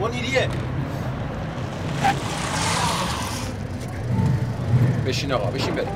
[0.00, 0.48] منیریه
[5.06, 5.95] بشین آقا بشین بریم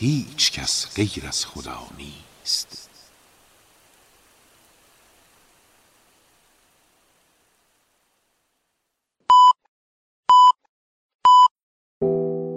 [0.00, 2.90] هیچ کس غیر از خدا نیست.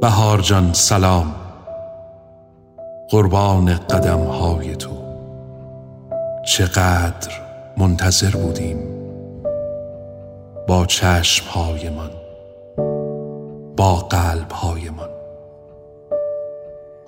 [0.02, 1.36] بهار جان سلام.
[3.10, 5.02] قربان قدم های تو.
[6.46, 7.32] چقدر
[7.78, 8.78] منتظر بودیم
[10.68, 12.12] با چشم هایمان
[13.78, 15.21] با قلب هایمان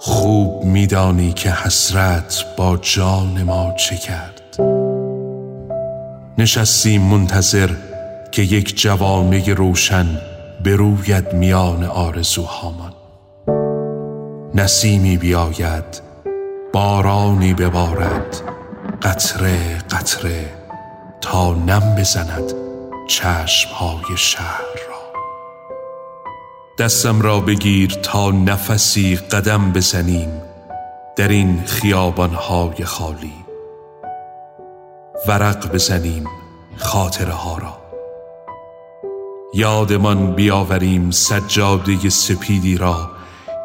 [0.05, 4.41] خوب میدانی که حسرت با جان ما چه کرد؟
[6.37, 7.69] نشستیم منتظر
[8.31, 10.07] که یک جوامه روشن
[10.65, 12.93] بروید میان آرزوهامان.
[14.55, 16.01] نسیمی بیاید
[16.73, 18.41] بارانی ببارد
[19.01, 20.45] قطره قطره
[21.21, 22.53] تا نم بزند
[23.07, 24.92] چشمهای شهر
[26.77, 30.41] دستم را بگیر تا نفسی قدم بزنیم
[31.15, 33.33] در این خیابانهای خالی.
[35.27, 36.27] ورق بزنیم
[36.77, 37.77] خاطره ها را.
[39.53, 43.11] یادمان بیاوریم سجاده سپیدی را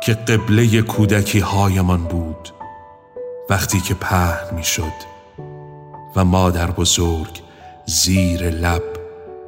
[0.02, 2.48] که قبله کودکی هایمان بود.
[3.50, 5.08] وقتی که پهن می شد
[6.16, 7.42] و مادر بزرگ
[7.86, 8.82] زیر لب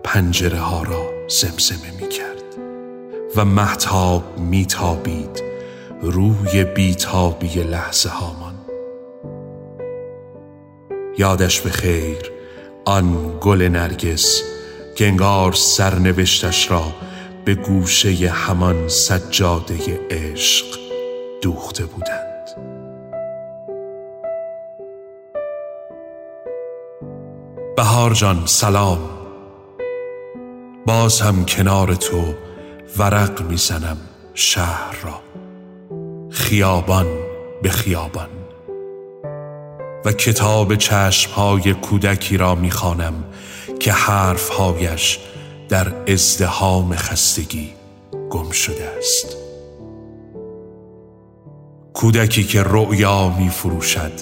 [0.04, 2.40] پنجره ها را زمزمه می کرد
[3.37, 5.43] و محتاب می تابید
[6.03, 8.55] روی بیتابی لحظه هامان.
[11.19, 12.33] یادش به خیر
[12.85, 14.43] آن گل نرگس
[14.97, 16.85] که انگار سرنوشتش را
[17.45, 20.67] به گوشه همان سجاده عشق
[21.43, 22.49] دوخته بودند.
[27.77, 28.99] بهار جان سلام.
[30.87, 32.35] باز هم کنار تو
[32.98, 33.96] ورق می‌زنم
[34.34, 35.20] شهر را.
[36.31, 37.06] خیابان
[37.62, 38.28] به خیابان.
[40.04, 43.25] و کتاب چشمهای کودکی را می‌خوانم
[43.81, 45.19] که حرفهایش
[45.69, 47.70] در ازدهام خستگی
[48.31, 49.37] گم شده است.
[51.94, 54.12] کودکی که رؤیا می فروشد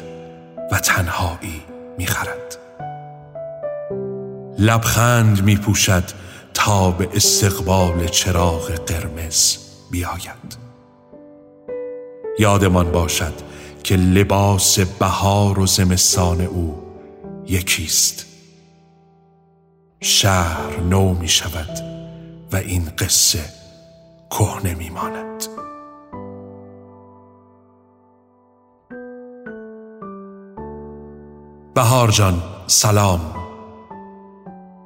[0.73, 1.63] و تنهایی
[1.99, 2.59] می خرد
[4.59, 6.05] لبخند می پوشد
[6.59, 9.57] تا به استقبال چراغ قرمز
[9.91, 10.59] بیاید.
[12.39, 13.33] یادمان باشد
[13.85, 16.83] که لباس بهار و زمستان او
[17.47, 18.27] یکیست.
[20.01, 21.79] شهر نو می شود
[22.53, 23.45] و این قصه
[24.31, 25.45] کهنه می ماند.
[31.75, 33.21] بهار جان سلام.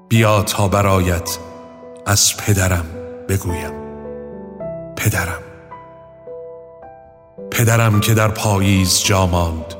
[0.08, 1.38] بیا تا برایت
[2.06, 2.86] از پدرم
[3.28, 3.72] بگویم.
[4.96, 5.42] پدرم.
[7.50, 9.74] پدرم که در پاییز جا ماند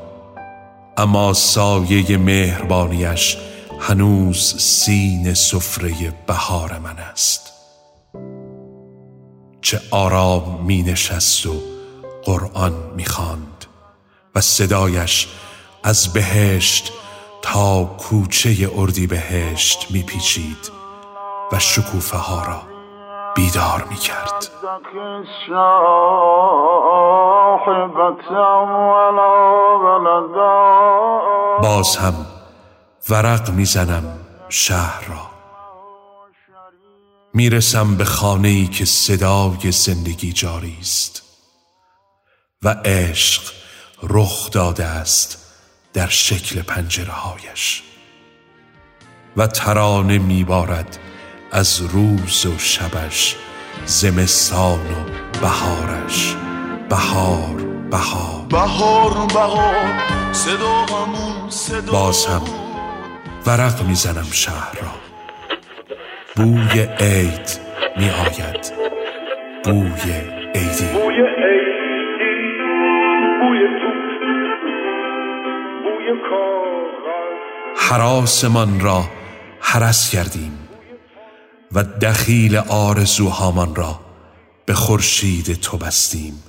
[0.97, 3.37] اما سایه مهربانیش
[3.79, 7.51] هنوز سین سفره بهار من است.
[9.61, 11.61] چه آرام می نشست و
[12.23, 13.65] قرآن می خواند
[14.35, 15.27] و صدایش
[15.83, 16.91] از بهشت
[17.41, 20.72] تا کوچه اردی بهشت می پیچید
[21.53, 22.61] و شکوفه ها را
[23.35, 24.49] بیدار می کرد
[31.61, 32.13] باز هم
[33.09, 34.19] ورق می‌زنم
[34.49, 35.29] شهر را.
[37.33, 41.23] می‌رسم به خانه ای که صدای زندگی جاری است
[42.63, 43.41] و عشق
[44.03, 45.53] رخ داده است
[45.93, 47.83] در شکل پنجره هایش
[49.37, 50.99] و ترانه میبارد
[51.55, 53.35] از روز و شبش
[53.85, 56.35] زمستان و بهارش.
[56.89, 57.55] بهار
[57.91, 58.45] بهار.
[58.49, 59.73] بهار بهار
[60.31, 60.85] صدا
[61.49, 62.41] صدا باز هم
[63.47, 64.91] ورق می‌زنم شهر را.
[66.35, 67.59] بوی عید
[67.97, 68.73] می آید
[69.63, 70.11] بوی
[70.55, 70.87] عیدی.
[70.93, 71.83] بوی عیدی
[73.41, 73.59] بوی
[75.83, 76.07] بوی
[77.77, 79.03] حراسمان را
[79.59, 80.62] حرس کردیم.
[81.73, 83.99] و دخیل آرزوهامان را
[84.65, 86.43] به خورشید تو بستیم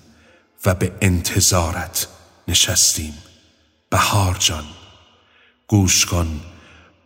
[0.66, 2.06] و به انتظارت
[2.48, 3.14] نشستیم.
[3.90, 4.64] بهار جان
[5.68, 6.40] گوش کن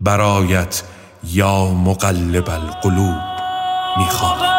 [0.00, 0.82] برایت
[1.24, 3.20] یا مقلب القلوب
[3.98, 4.57] می‌خوانیم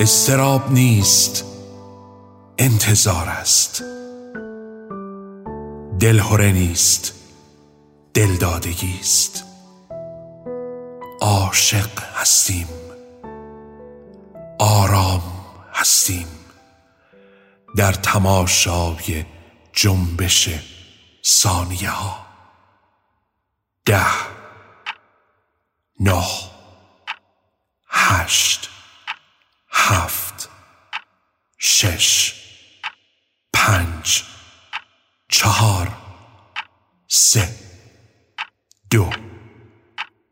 [0.00, 1.44] استراب نیست.
[2.58, 3.82] انتظار است.
[6.00, 7.14] دلهوره نیست.
[8.14, 9.44] دلدادگی است.
[11.20, 12.66] عاشق هستیم.
[14.58, 15.22] آرام
[15.74, 16.26] هستیم.
[17.76, 19.24] در تماشای
[19.72, 20.48] جنبش
[21.24, 22.26] ثانیه ها
[23.86, 24.06] ده
[26.00, 26.24] نه
[27.88, 28.70] هشت
[29.90, 30.48] هفت
[31.58, 32.34] شش
[33.52, 34.22] پنج
[35.28, 35.88] چهار
[37.08, 37.48] سه
[38.90, 39.10] دو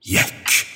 [0.04, 0.66] یک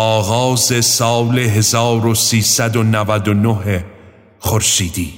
[0.00, 3.84] آغاز سال 1399
[4.38, 5.12] خورشیدی.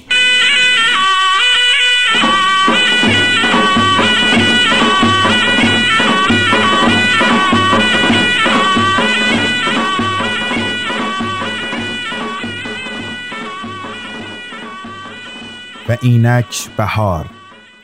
[15.89, 17.25] و اینک بهار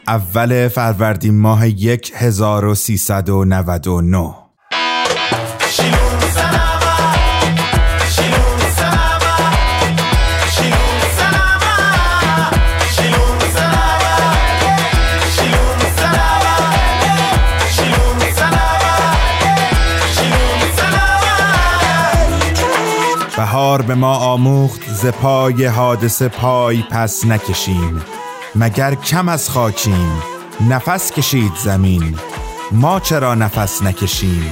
[0.07, 1.67] اول فروردین ماه
[2.15, 4.35] 1399
[23.87, 28.01] به ما آموخت ز پای حادثه پای پس نکشیم.
[28.55, 30.21] مگر کم از خاکیم
[30.69, 32.15] نفس کشید زمین.
[32.71, 34.51] ما چرا نفس نکشیم؟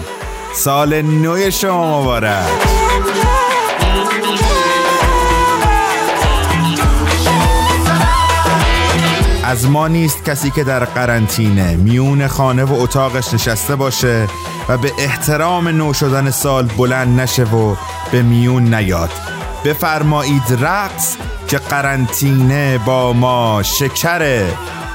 [0.54, 2.75] سال نوی شما مبارک.
[9.48, 14.28] از ما نیست کسی که در قرنطینه میون خانه و اتاقش نشسته باشه
[14.70, 17.76] و به احترام نو شدن سال بلند نشه و
[18.12, 19.12] به میون نیاد.
[19.66, 21.16] بفرمایید رقص
[21.48, 24.54] که قرنطینه با ما شکره.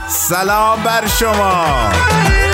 [0.08, 2.49] سلام بر شما!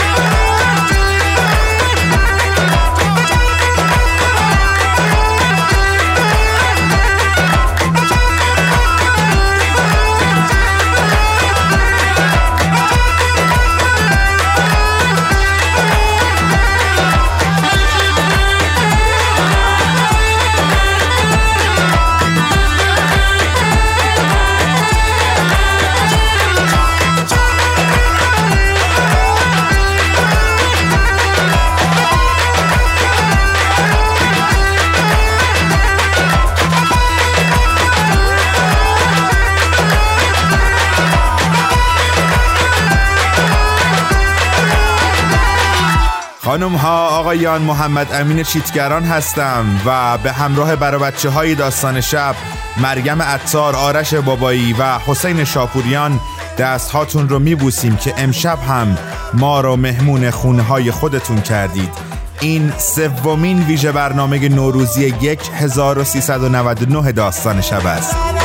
[46.57, 52.35] خانم ها آقایان محمد امین چیتگران هستم و به همراه برای بچه های داستان شب
[52.83, 56.21] مریم عطار آرش بابایی و حسین شاپوریان
[56.59, 58.99] دست هاتون رو میبوسیم که امشب هم
[59.35, 61.93] ما رو مهمون خونه های خودتون کردید.
[62.41, 65.15] این سومین ویژه برنامه نوروزی
[65.55, 68.36] 1399 داستان شب است.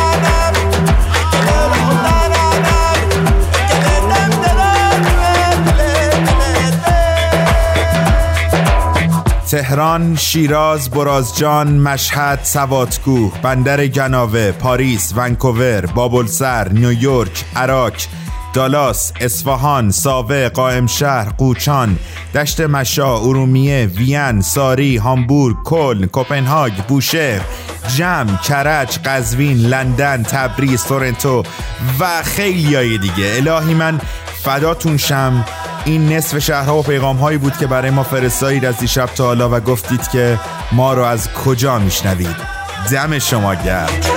[9.51, 17.93] تهران، شیراز، برازجان، مشهد، سواتگوه، بندر گناوه، پاریس، ونکوور، بابلسر، نیویورک، عراق،
[18.53, 21.99] دالاس، اصفهان، ساوه، قائم شهر، قوچان،
[22.35, 27.41] دشت مشا، ارومیه، وین، ساری، هامبورگ، کلن، کوپنهاگ، بوشهر،
[27.97, 31.43] جم، کرج، قزوین، لندن، تبریز، تورنتو
[31.99, 33.33] و خیلی های دیگه.
[33.35, 34.01] الهی من
[34.43, 35.45] فداتون شم.
[35.85, 39.49] این نصف شهرها و پیغام هایی بود که برای ما فرستایید از دیشب تا حالا
[39.49, 40.39] و گفتید که
[40.71, 42.35] ما رو از کجا میشنوید.
[42.91, 44.10] دم شما گرد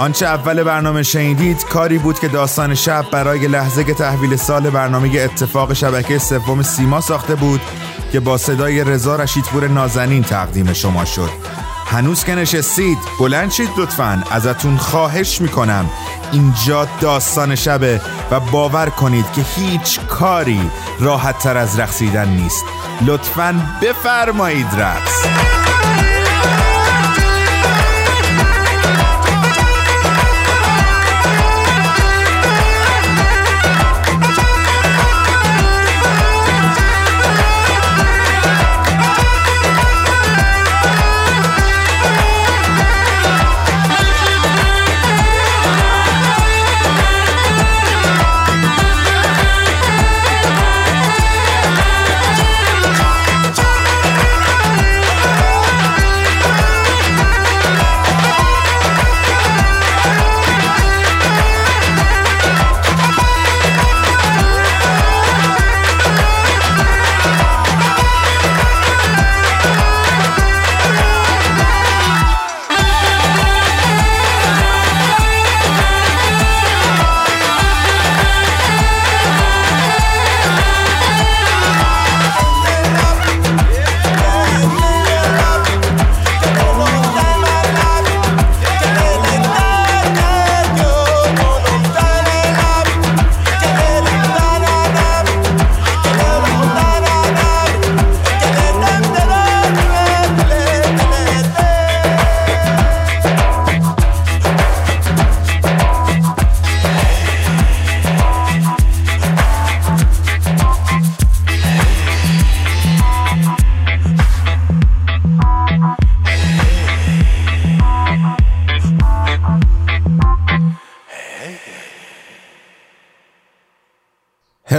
[0.00, 5.72] آنچه اول برنامه شنیدید کاری بود که داستان شب برای لحظه تحویل سال برنامه اتفاق
[5.72, 7.60] شبکه سوم سیما ساخته بود
[8.12, 11.30] که با صدای رضا رشیدپور نازنین تقدیم شما شد.
[11.86, 14.24] هنوز که نشستید بلند شید لطفا.
[14.30, 15.90] ازتون خواهش می‌کنم.
[16.32, 22.64] اینجا داستان شبه و باور کنید که هیچ کاری راحت تر از رقصیدن نیست.
[23.06, 25.26] لطفا بفرمایید رقص.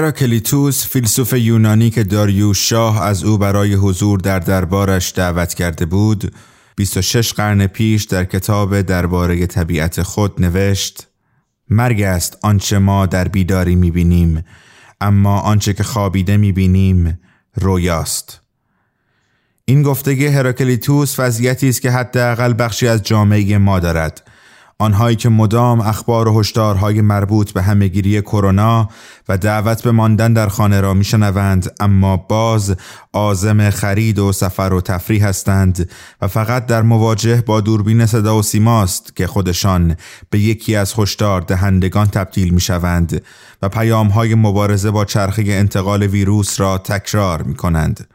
[0.01, 6.33] هراکلیتوس فیلسوف یونانی که داریوش شاه از او برای حضور در دربارش دعوت کرده بود
[6.75, 11.07] 26 قرن پیش در کتاب درباره طبیعت خود نوشت
[11.69, 14.43] مرگ است آنچه ما در بیداری می‌بینیم
[15.01, 17.19] اما آنچه که خوابیده می‌بینیم
[17.55, 18.41] رویاست.
[19.65, 24.30] این گفتگی هراکلیتوس وضعیتی است که حداقل بخشی از جامعه ما دارد.
[24.81, 28.89] آنهایی که مدام اخبار و هشدارهای مربوط به همهگیری کرونا
[29.29, 32.75] و دعوت به ماندن در خانه را میشنوند اما باز
[33.13, 35.89] عازم خرید و سفر و تفریح هستند
[36.21, 39.95] و فقط در مواجه با دوربین صدا و سیماست که خودشان
[40.29, 43.21] به یکی از هشدار دهندگان تبدیل می شوند
[43.61, 48.07] و پیام های مبارزه با چرخه انتقال ویروس را تکرار می کنند.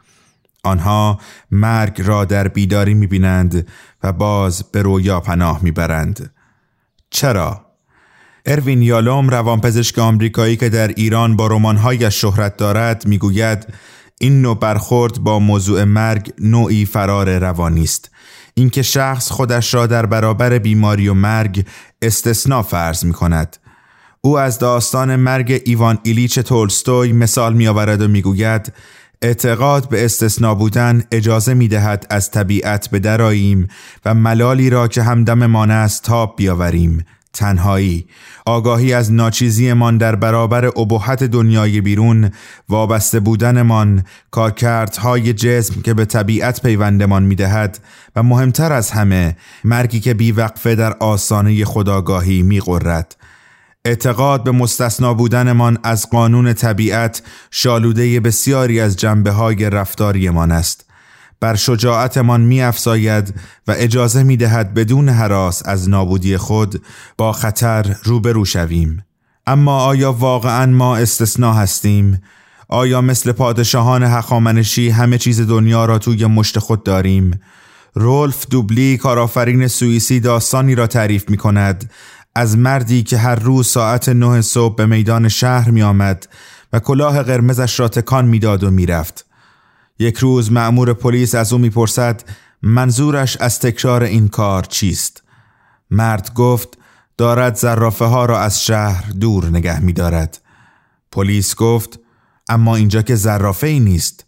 [0.63, 1.19] آنها
[1.51, 3.67] مرگ را در بیداری می بینند
[4.03, 6.36] و باز به رویا پناه می برند.
[7.17, 7.65] چرا؟
[8.45, 13.67] اروین یالوم روانپزشک آمریکایی که در ایران با رمانهایش شهرت دارد می‌گوید
[14.19, 18.11] این نوع برخورد با موضوع مرگ نوعی فرار روانی است
[18.53, 21.65] اینکه شخص خودش را در برابر بیماری و مرگ
[22.01, 23.57] استثنا فرض می کند
[24.21, 28.73] او از داستان مرگ ایوان ایلیچ تولستوی مثال می آورد و می‌گوید
[29.21, 33.67] اعتقاد به استثنا بودن اجازه می دهد از طبیعت به دراییم
[34.05, 37.05] و ملالی را که همدممان است تاب بیاوریم.
[37.33, 38.07] تنهایی.
[38.45, 42.31] آگاهی از ناچیزیمان در برابر ابهت دنیای بیرون
[42.69, 47.79] وابسته بودنمان کارکردهای جسم که به طبیعت پیوندمان می‌دهد
[48.15, 53.15] و مهمتر از همه مرگی که بیوقفه در آسانه خداگاهی میقرد
[53.87, 60.85] اعتقاد به مستثنا بودنمان از قانون طبیعت شالوده بسیاری از جنبه های رفتاریمان است
[61.39, 63.33] بر شجاعتمان می افزاید
[63.67, 66.81] و اجازه می دهد بدون حراس از نابودی خود
[67.17, 69.05] با خطر روبرو شویم
[69.47, 72.21] اما آیا واقعا ما استثنا هستیم؟
[72.69, 77.39] آیا مثل پادشاهان هخامنشی همه چیز دنیا را توی مشت خود داریم؟
[77.93, 81.89] رولف دوبلی کارآفرین سوئیسی داستانی را تعریف می کند
[82.37, 86.27] از مردی که هر روز ساعت نه صبح به میدان شهر می آمد
[86.73, 89.25] و کلاه قرمزش را تکان می‌داد و می‌رفت.
[89.99, 92.23] یک روز معمور پلیس از او می‌پرسد
[92.61, 95.23] منظورش از تکرار این کار چیست؟
[95.91, 96.77] مرد گفت
[97.17, 100.39] دارد زرافه ها را از شهر دور نگه می دارد.
[101.11, 101.99] پلیس گفت
[102.49, 104.25] اما اینجا که زرافه ای نیست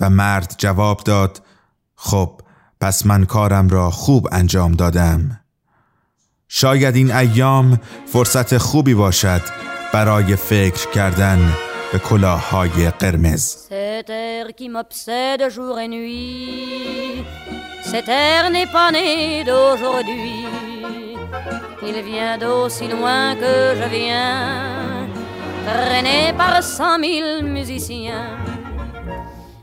[0.00, 1.42] و مرد جواب داد
[1.96, 2.40] خب
[2.80, 5.37] پس من کارم را خوب انجام دادم.
[6.48, 9.42] شاید این ایام فرصت خوبی باشد
[9.92, 11.52] برای فکر کردن
[11.92, 13.56] به کلاههای قرمز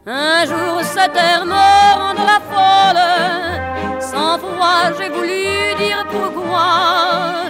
[0.07, 3.99] Un jour cet air me rendra folle.
[3.99, 7.49] Sans foi j'ai voulu dire pourquoi.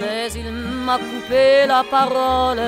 [0.00, 2.62] Mais il m'a coupé la parole.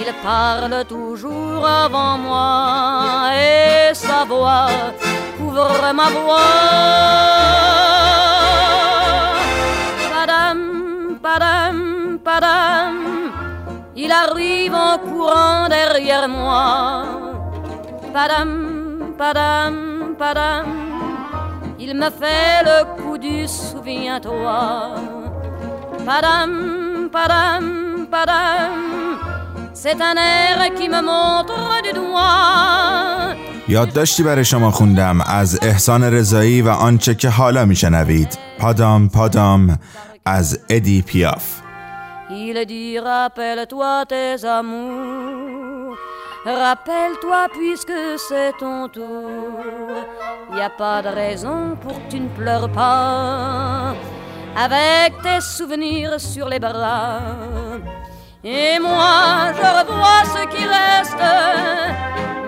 [0.00, 3.30] Il parle toujours avant moi.
[3.34, 4.68] Et sa voix
[5.36, 6.54] couvre ma voix.
[10.12, 12.96] Padam, padam, padam,
[13.96, 17.27] il arrive en courant derrière moi.
[18.18, 18.52] Padam,
[19.16, 19.74] padam,
[20.18, 20.66] padam,
[21.78, 24.96] il me fait le coup du souviens-toi.
[26.04, 26.52] Padam,
[27.12, 27.64] padam,
[28.10, 28.74] padam.
[29.72, 33.36] C'est un air qui me montre du doigt
[33.68, 39.78] یادداشتی برای شما خوندم از احسان رضایی و آنچه که حالا میشنوید پادام پادام
[40.24, 41.60] از ادی پیاف
[42.30, 45.37] Il dit rappelle-toi tes amours
[46.44, 49.58] Rappelle-toi puisque c'est ton tour
[50.54, 53.94] Y a pas de raison pour que tu ne pleures pas
[54.56, 57.20] Avec tes souvenirs sur les bras
[58.44, 61.24] Et moi, je revois ce qui reste.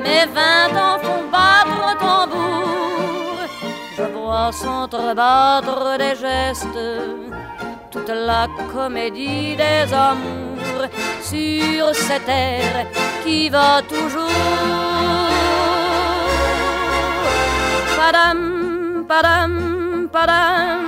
[0.04, 3.38] Mes vingt ans font battre tambour.
[3.96, 6.78] Je vois s'entrebattre des gestes.
[7.90, 10.59] Toute la comédie des amours
[11.22, 12.86] sur cette terre
[13.24, 14.28] qui va toujours.
[17.96, 20.84] Padam, padam, padam,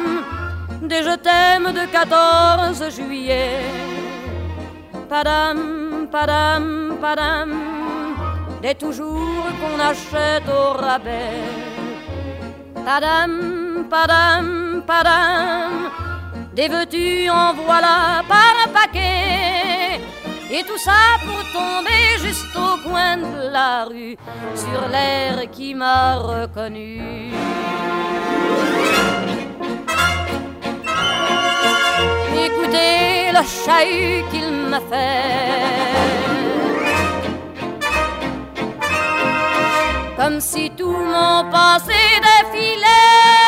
[0.82, 3.60] des je t'aime de 14 juillet
[5.12, 5.58] padam,
[6.14, 6.64] padam,
[7.02, 7.50] padam,
[8.62, 11.44] des toujours qu'on achète au rabais.
[12.86, 13.32] Padam,
[13.92, 14.46] padam,
[14.90, 15.72] padam,
[16.54, 20.00] des veux-tu en voilà par un paquet.
[20.50, 24.16] Et tout ça pour tomber juste au coin de la rue,
[24.54, 27.32] sur l'air qui m'a reconnu.
[32.46, 35.72] Écoutez le chahut qu'il m'a fait.
[40.18, 43.41] Comme si tout mon passé défilait.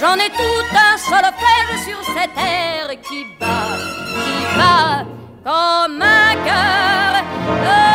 [0.00, 3.78] J'en ai tout un solfège sur cette terre qui bat,
[4.14, 5.04] qui bat
[5.44, 7.24] comme un cœur
[7.64, 7.88] de.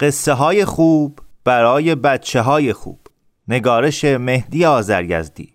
[0.00, 3.00] قصه های خوب برای بچه های خوب.
[3.48, 5.53] نگارش مهدی آزرگزدی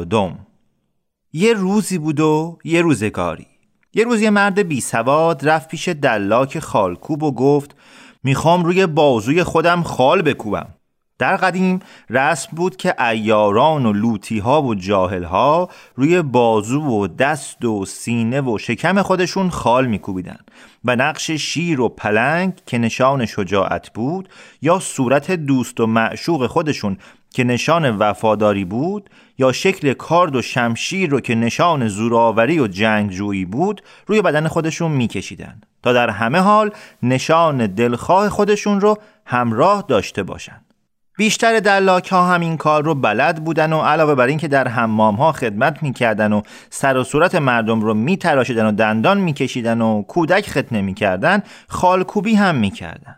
[0.00, 0.38] و دم.
[1.32, 3.46] یه روزی بود و یه روزگاری
[3.94, 7.76] یه روز یه مرد بی سواد رفت پیش دلاک خالکوب و گفت
[8.22, 10.68] می‌خوام روی بازوی خودم خال بکوبم.
[11.18, 11.80] در قدیم
[12.10, 17.84] رسم بود که ایاران و لوتی ها و جاهل ها روی بازو و دست و
[17.84, 20.38] سینه و شکم خودشون خال میکوبیدن.
[20.84, 24.28] و نقش شیر و پلنگ که نشان شجاعت بود
[24.62, 26.96] یا صورت دوست و معشوق خودشون
[27.30, 33.44] که نشان وفاداری بود یا شکل کارد و شمشیر رو که نشان زوراوری و جنگجویی
[33.44, 36.70] بود روی بدن خودشون میکشیدن تا در همه حال
[37.02, 40.66] نشان دلخواه خودشون رو همراه داشته باشند.
[41.18, 45.14] بیشتر دلاک ها هم این کار رو بلد بودن و علاوه بر اینکه در حمام
[45.14, 50.50] ها خدمت می‌کردن و سر و صورت مردم رو میتراشیدن و دندان میکشیدن و کودک
[50.50, 53.16] ختنه می‌کردن خالکوبی هم می‌کردن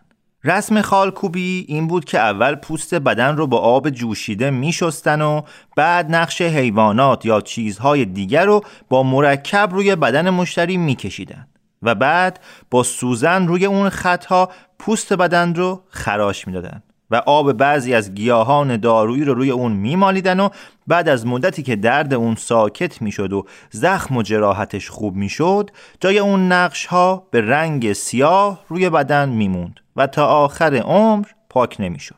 [0.48, 5.42] رسم خالکوبی این بود که اول پوست بدن رو با آب جوشیده میشستن و
[5.76, 11.46] بعد نقش حیوانات یا چیزهای دیگر رو با مرکب روی بدن مشتری میکشیدن
[11.82, 16.82] و بعد با سوزن روی اون خطها پوست بدن رو خراش می‌دادن.
[17.10, 20.48] و آب بعضی از گیاهان دارویی رو روی اون میمالیدن و
[20.86, 26.18] بعد از مدتی که درد اون ساکت می‌شد و زخم و جراحتش خوب می‌شد جای
[26.18, 32.14] اون نقش ها به رنگ سیاه روی بدن میموند و تا آخر عمر پاک نمی‌شد.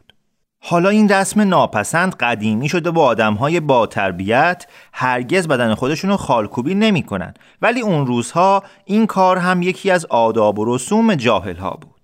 [0.63, 6.75] حالا این رسم ناپسند قدیمی شده با آدم های با تربیت هرگز بدن خودشونو خالکوبی
[6.75, 12.00] نمی‌کنن ولی اون روزها این کار هم یکی از آداب و رسوم جاهل ها بود.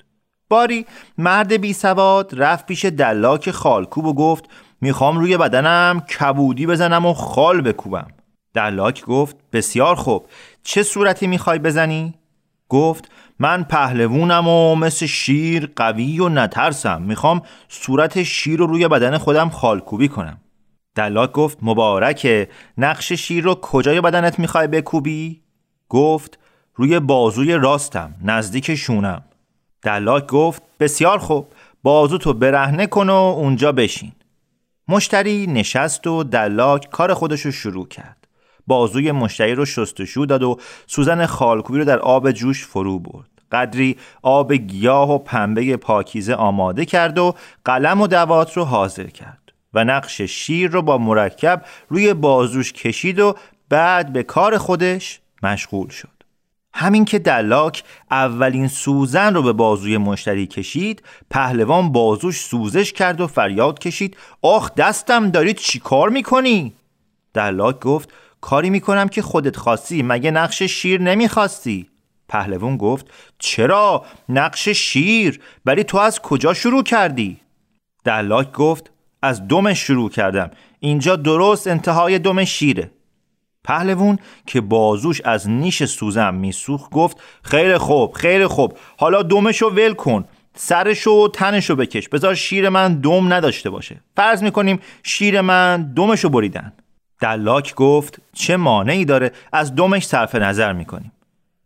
[0.49, 0.87] باری
[1.19, 4.45] مرد بی سواد رفت پیش دلاک خالکوب و گفت
[4.81, 8.09] می‌خوام روی بدنم کبودی بزنم و خال بکوبم
[8.55, 10.27] دلاک گفت بسیار خوب
[10.63, 12.15] چه صورتی می‌خوای بزنی؟
[12.69, 19.19] گفت من پهلوونم و مثل شیر قوی و نترسم می‌خوام صورت شیر رو روی بدن
[19.19, 20.41] خودم خالکوبی کنم
[20.95, 25.43] دلاک گفت مبارکه نقش شیر رو کجای بدنت می‌خوای بکوبی؟
[25.89, 26.39] گفت
[26.75, 29.23] روی بازوی راستم نزدیک شونم
[29.87, 31.47] دلاک گفت بسیار خوب
[31.83, 34.13] بازو تو برهنه کن و اونجا بشین.
[34.89, 38.29] مشتری نشست و دلاک کار خودش رو شروع کرد.
[38.67, 43.31] بازوی مشتری رو شستشو داد و سوزن خالکوبی رو در آب جوش فرو برد.
[43.53, 49.53] قدری آب گیاه و پنبه پاکیزه آماده کرد و قلم و دوات رو حاضر کرد
[49.75, 53.35] و نقش شیر رو با مرکب روی بازوش کشید و
[53.69, 56.16] بعد به کار خودش مشغول شد.
[56.79, 63.27] همین که دلاک اولین سوزن رو به بازوی مشتری کشید پهلوان بازوش سوزش کرد و
[63.27, 66.75] فریاد کشید آخ دستم دارید چی کار می‌کنی؟
[67.35, 71.89] دلاک گفت کاری می‌کنم که خودت خواستی مگه نقش شیر نمی‌خواستی؟
[72.29, 73.07] پهلوان گفت
[73.39, 77.41] چرا نقش شیر ولی تو از کجا شروع کردی؟
[78.05, 78.91] دلاک گفت
[79.23, 82.91] از دمش شروع کردم اینجا درست انتهای دم شیره
[83.67, 88.79] پهلوون که بازوش از نیش سوزن میسوخت گفت خیر خوب خیر خوب.
[88.99, 90.25] حالا دمشو ول کن.
[90.55, 92.09] سرشو و تنشو بکش.
[92.09, 94.01] بذار شیر من دم نداشته باشه.
[94.17, 96.73] فرض می‌کنیم شیر من دمشو بریدن.
[97.21, 101.13] دلاک گفت چه مانعی داره از دمش صرف نظر می‌کنیم.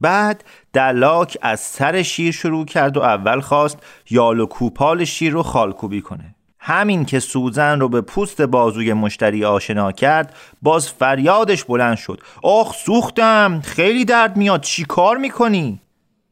[0.00, 3.78] بعد دلاک از سر شیر شروع کرد و اول خواست
[4.10, 6.34] یال و کوپال شیر رو خالکوبی کنه.
[6.62, 12.20] همین که سوزن رو به پوست بازوی مشتری آشنا کرد باز فریادش بلند شد.
[12.42, 13.60] آخ سوختم.
[13.64, 14.60] خیلی درد میاد.
[14.60, 15.80] چی کار می‌کنی؟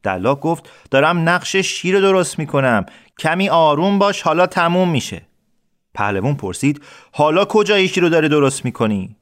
[0.03, 2.85] دلاک گفت دارم نقش شیر درست می‌کنم.
[3.19, 4.21] کمی آروم باش.
[4.21, 5.21] حالا تموم میشه.
[5.93, 9.15] پهلوون پرسید حالا کجای شیر رو داره درست می‌کنی؟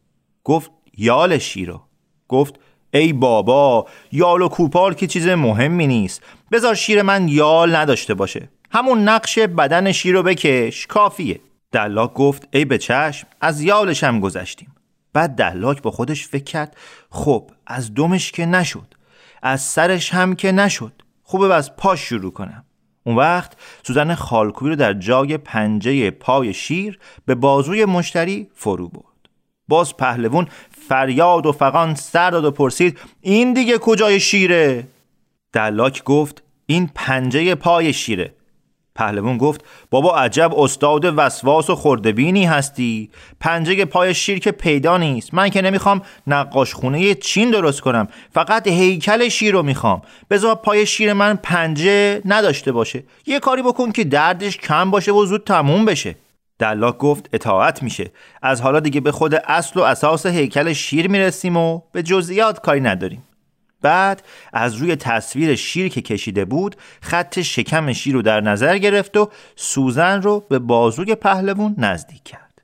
[0.44, 1.82] گفت یال شیر رو.
[2.28, 2.60] گفت
[2.94, 6.24] ای بابا یال و کوپال که چیز مهمی نیست.
[6.52, 8.50] بذار شیر من یال نداشته باشه.
[8.72, 10.88] همون نقش بدن شیر رو بکش.
[10.88, 11.40] کافیه.
[11.72, 14.76] دلاک گفت ای به چشم از یالشم گذشتیم.
[15.14, 16.78] بعد دلاک با خودش فکر کرد
[17.10, 18.94] خب از دمش که نشد.
[19.42, 20.94] از سرش هم که نشد.
[21.24, 22.64] خوبه از پاش شروع کنم.
[23.04, 23.52] اون وقت
[23.84, 29.04] سوزن خالکوبی رو در جای پنجه پای شیر به بازوی مشتری فرو برد.
[29.68, 30.48] باز پهلوون
[30.88, 34.88] فریاد و فقان سر داد و پرسید این دیگه کجای شیره؟
[35.54, 38.34] دلاک گفت این پنجه پای شیره.
[38.98, 43.10] پهلوان گفت بابا عجب استاد وسواس و خردبینی هستی.
[43.40, 45.34] پنجه پای شیر که پیدا نیست.
[45.34, 48.08] من که نمی‌خوام نقاش خونه چین درست کنم.
[48.34, 50.02] فقط هیکل شیر رو می‌خوام.
[50.30, 53.04] بذار پای شیر من پنجه نداشته باشه.
[53.26, 56.16] یه کاری بکن که دردش کم باشه و زود تموم بشه.
[56.60, 58.12] دلاک گفت اطاعت میشه.
[58.42, 62.82] از حالا دیگه به خود اصل و اساس هیکل شیر می‌رسیم و به جزئیات کاری
[62.82, 63.24] نداریم.
[63.82, 69.18] بعد از روی تصویر شیر که کشیده بود خط شکم شیر رو در نظر گرفت
[69.18, 72.62] و سوزن رو به بازوی پهلوون نزدیک کرد.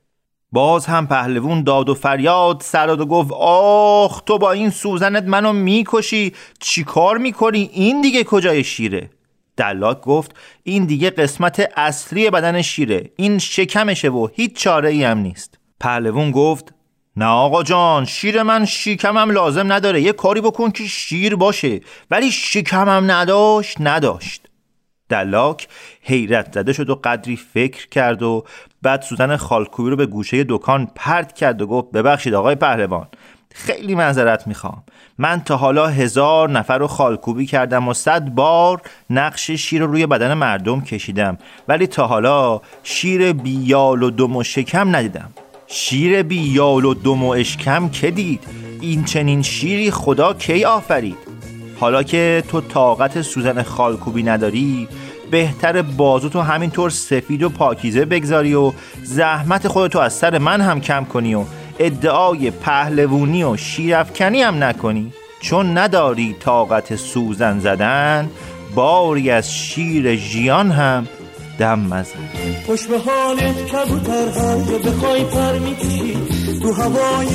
[0.52, 5.52] باز هم پهلوون داد و فریاد سراد و گفت آخ تو با این سوزنت منو
[5.52, 9.10] می‌کشی چی کار می‌کنی؟ این دیگه کجای شیره؟
[9.56, 15.18] دلاک گفت این دیگه قسمت اصلی بدن شیره این شکمشه و هیچ چاره ای هم
[15.18, 15.58] نیست.
[15.80, 16.74] پهلوون گفت
[17.16, 20.00] نه آقا جان شیر من شیکمم لازم نداره.
[20.00, 21.80] یه کاری بکن که شیر باشه.
[22.10, 24.46] ولی شکمم نداشت نداشت.
[25.08, 25.68] دلاک
[26.02, 28.44] حیرت زده شد و قدری فکر کرد و
[28.82, 33.08] بعد سوزن خالکوبی رو به گوشه دکان پرت کرد و گفت ببخشید آقای پهلوان
[33.54, 34.82] خیلی معذرت می‌خوام.
[35.18, 40.06] من تا حالا هزار نفر رو خالکوبی کردم و صد بار نقش شیر رو روی
[40.06, 41.38] بدن مردم کشیدم.
[41.68, 45.30] ولی تا حالا شیر بیال و دم و شکم ندیدم.
[45.66, 48.40] شیر بی یال و دم و اشکم که دید؟
[48.80, 51.16] این چنین شیری خدا کی آفرید؟
[51.80, 54.88] حالا که تو طاقت سوزن خالکوبی نداری
[55.30, 58.72] بهتر بازو تو همینطور سفید و پاکیزه بگذاری و
[59.02, 61.44] زحمت خودتو از سر من هم کم کنی و
[61.78, 65.12] ادعای پهلوونی و شیرفکنی هم نکنی.
[65.40, 68.30] چون نداری طاقت سوزن زدن
[68.74, 71.06] باری از شیر ژیان هم
[71.58, 72.18] دم مزن
[72.66, 76.16] خوش به حالت کبوتر هر جا بخوای پر می‌کشی.
[76.62, 77.26] تو هوای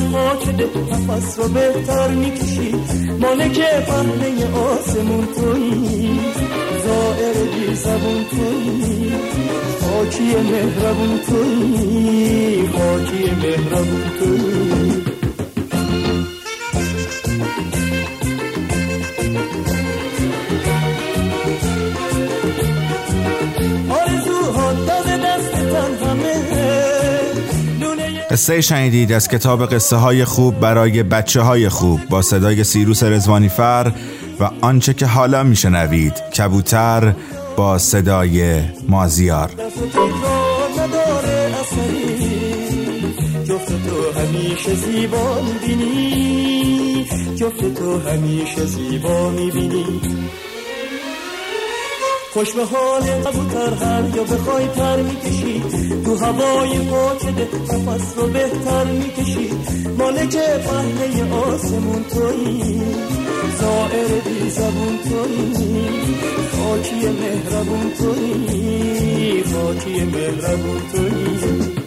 [0.58, 2.76] ده نفس رو بهتر می‌کشی.
[3.20, 6.20] مالک پهنه آسمون توی
[6.86, 9.12] زائر بی زبون توی
[9.82, 15.09] خاکی مهربون توی خاکی مهربون توی
[28.40, 33.50] قصه شنیدید از کتاب قصه های خوب برای بچه های خوب با صدای سیروس رزوانی
[33.50, 33.92] فر
[34.40, 37.14] و آنچه که حالا میشنوید کبوتر
[37.58, 39.50] با صدای مازیار.
[43.46, 43.84] جفت
[47.76, 50.29] تو همیشه زیبا می‌بینی.
[52.34, 55.64] خوش به حال کبوتر هر یا بخوای پر می‌کشی.
[56.06, 59.50] تو هوای پاکده نفس رو بهتر می‌کشی.
[59.98, 62.82] مالک پهنه آسمون تویی.
[63.60, 65.90] زائر بی زبون تویی.
[66.52, 69.44] خاکی مهربون تویی.
[69.44, 71.79] خاکی مهربون تویی.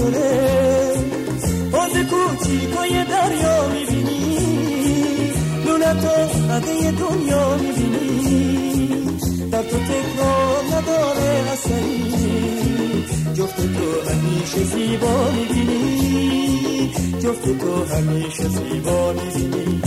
[0.00, 0.94] نداره
[1.72, 4.38] باز کوچیکای دریا می‌بینی.
[5.66, 5.78] تو
[6.50, 9.18] قده دنیا می‌بینی.
[9.52, 16.92] در تو تکرار نداره اصلی جفت تو همیشه زیبا می‌بینی.
[17.22, 19.82] جفت تو همیشه زیبا می‌بینی.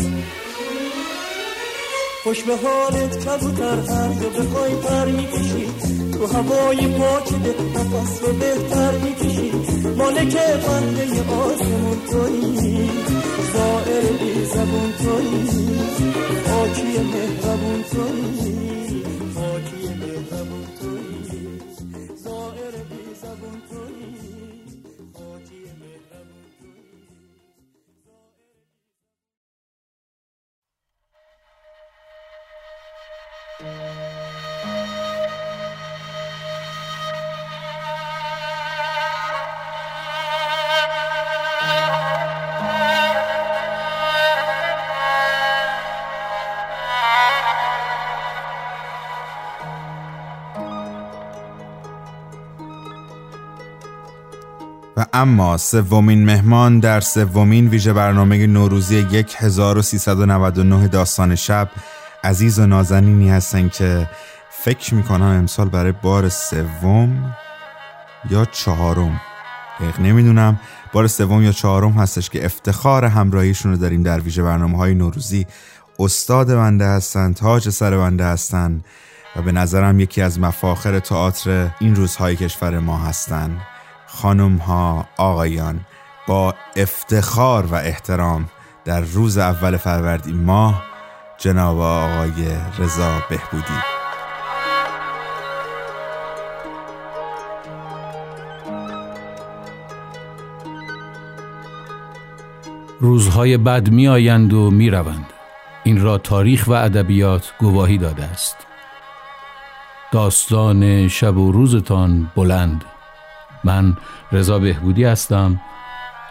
[2.24, 6.01] خوش به حالت کبوتر هر جا بخوای پر می‌کشی.
[6.22, 9.52] تو هوای پاکده نفس رو بهتر می‌کشی.
[9.98, 12.90] مالک بنده آسمون تویی.
[13.54, 15.48] زائر بی زبون تویی.
[16.46, 18.62] پاکی مهربون تویی.
[33.62, 33.91] thank you
[55.22, 61.70] اما سومین مهمان در سومین ویژه برنامه نوروزی 1399 داستان شب
[62.24, 64.10] عزیز و نازنینی هستن که
[64.50, 67.36] فکر می‌کنم امسال برای بار سوم
[68.30, 69.22] یا چهارم.
[69.80, 70.60] دقیق نمی‌دونم.
[70.94, 75.48] بار سوم یا چهارم هستش که افتخار همراهیشون رو داریم در ویژه برنامه های نوروزی
[76.00, 78.82] استاد بنده هستن تاج سر بنده هستن
[79.36, 83.58] و به نظرم یکی از مفاخر تئاتر این روزهای کشور ما هستن.
[84.14, 85.80] خانم ها آقایان
[86.28, 88.46] با افتخار و احترام
[88.86, 90.84] در روز اول فروردین ماه
[91.38, 93.82] جناب آقای رضا بهبودی.
[103.00, 105.26] روزهای بد می آیند و می روند.
[105.84, 108.58] این را تاریخ و ادبیات گواهی داده است.
[110.12, 112.86] داستان شب و روزتان بلند.
[113.64, 113.98] من
[114.32, 115.62] رضا بهبودی هستم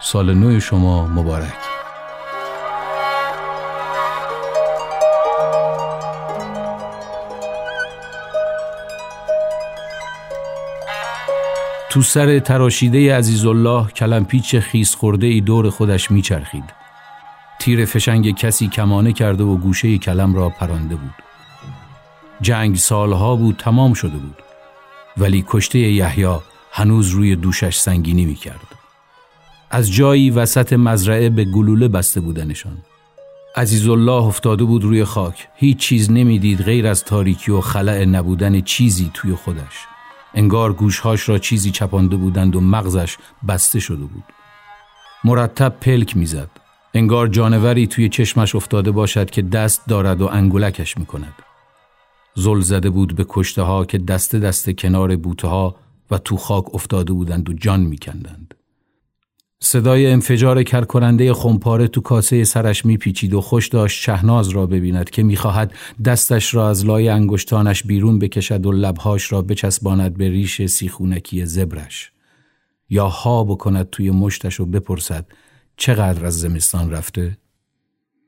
[0.01, 1.71] سال نو شما مبارک
[11.91, 16.63] تو سر تراشیده عزیزالله کلمپیچ خیس خورده ای دور خودش میچرخید.
[17.59, 21.13] تیر فشنگ کسی کمانه کرده و گوشه کلم را پرانده بود.
[22.41, 24.37] جنگ سالها بود تمام شده بود.
[25.17, 26.37] ولی کشته یحیی
[26.71, 28.67] هنوز روی دوشش سنگینی می کرد.
[29.71, 32.77] از جایی وسط مزرعه به گلوله بسته بودنشان.
[33.55, 35.47] عزیزالله افتاده بود روی خاک.
[35.55, 39.85] هیچ چیز نمی‌دید غیر از تاریکی و خلع نبودن چیزی توی خودش.
[40.33, 44.23] انگار گوشهاش را چیزی چپانده بودند و مغزش بسته شده بود.
[45.23, 46.49] مرتب پلک می‌زد.
[46.93, 51.33] انگار جانوری توی چشمش افتاده باشد که دست دارد و انگولکش می کند.
[52.35, 55.75] زل زده بود به کشته ها که دست دست کنار بوته ها
[56.11, 58.53] و تو خاک افتاده بودند و جان میکندند.
[59.63, 65.23] صدای انفجار کرکننده خمپاره تو کاسه سرش میپیچید و خوش داشت شهناز را ببیند که
[65.23, 65.73] می‌خواهد
[66.05, 72.11] دستش را از لای انگشتانش بیرون بکشد و لبهاش را بچسباند به ریش سیخونکی زبرش
[72.89, 75.25] یا ها بکند توی مشتش و بپرسد
[75.77, 77.37] چقدر از زمستان رفته؟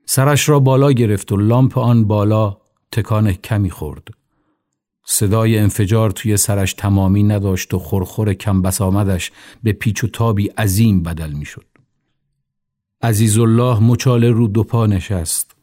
[0.06, 2.58] سرش را بالا گرفت و لامپ آن بالا
[2.92, 4.08] تکان کمی خورد.
[5.06, 9.32] صدای انفجار توی سرش تمامی نداشت و خورخور کم بسامدش
[9.64, 11.66] به پیچ و تابی عظیم بدل می شد.
[13.02, 15.56] عزیزالله مچاله رو دو پا نشست.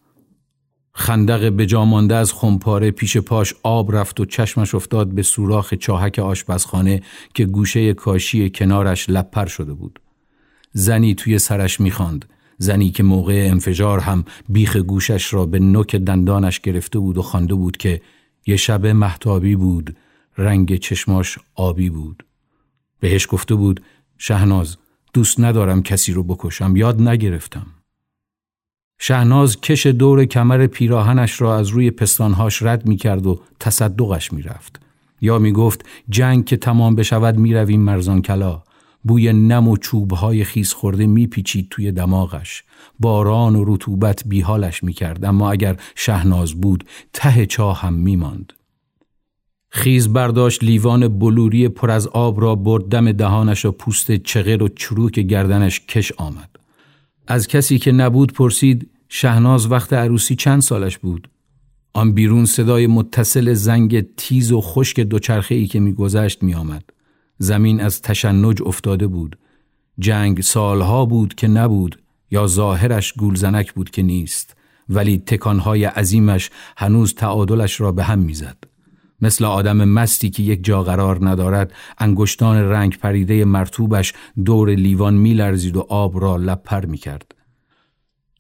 [0.92, 6.18] خندق به جامانده از خمپاره پیش پاش آب رفت و چشمش افتاد به سوراخ چاهک
[6.18, 7.03] آشپزخانه
[7.35, 10.00] که گوشه کاشی کنارش لپر شده بود.
[10.72, 12.24] زنی توی سرش می‌خواند
[12.59, 17.55] زنی که موقع انفجار هم بیخ گوشش را به نوک دندانش گرفته بود و خوانده
[17.55, 18.00] بود که
[18.50, 19.96] یه شب محتابی بود
[20.38, 22.24] رنگ چشماش آبی بود
[23.00, 23.82] بهش گفته بود
[24.18, 24.76] شهناز
[25.12, 27.66] دوست ندارم کسی رو بکشم یاد نگرفتم
[28.98, 34.42] شهناز کش دور کمر پیراهنش را از روی پستانهاش رد می کرد و تصدقش می
[34.42, 34.80] رفت.
[35.20, 38.62] یا می گفت جنگ که تمام بشود می رویم مرزان کلا.
[39.02, 42.64] بوی نم و چوبهای خیس خورده میپیچید توی دماغش.
[42.98, 48.52] باران و رطوبت بیحالش می‌کرد اما اگر شهناز بود ته چاه هم میماند.
[49.70, 54.68] خیز برداشت لیوان بلوری پر از آب را برد دم دهانش و پوست چغر و
[54.68, 56.50] چروک گردنش کش آمد.
[57.26, 61.28] از کسی که نبود پرسید شهناز وقت عروسی چند سالش بود؟
[61.92, 66.84] آن بیرون صدای متصل زنگ تیز و خشک دوچرخه ای که میگذشت میآمد.
[67.42, 69.38] زمین از تشنج افتاده بود.
[69.99, 74.57] جنگ سالها بود که نبود یا ظاهرش گولزنک بود که نیست
[74.88, 78.57] ولی تکانهای عظیمش هنوز تعادلش را به هم می‌زد.
[79.22, 84.12] مثل آدم مستی که یک جا قرار ندارد انگشتان رنگ پریده مرتوبش
[84.45, 87.34] دور لیوان میلرزید و آب را لپر می‌کرد.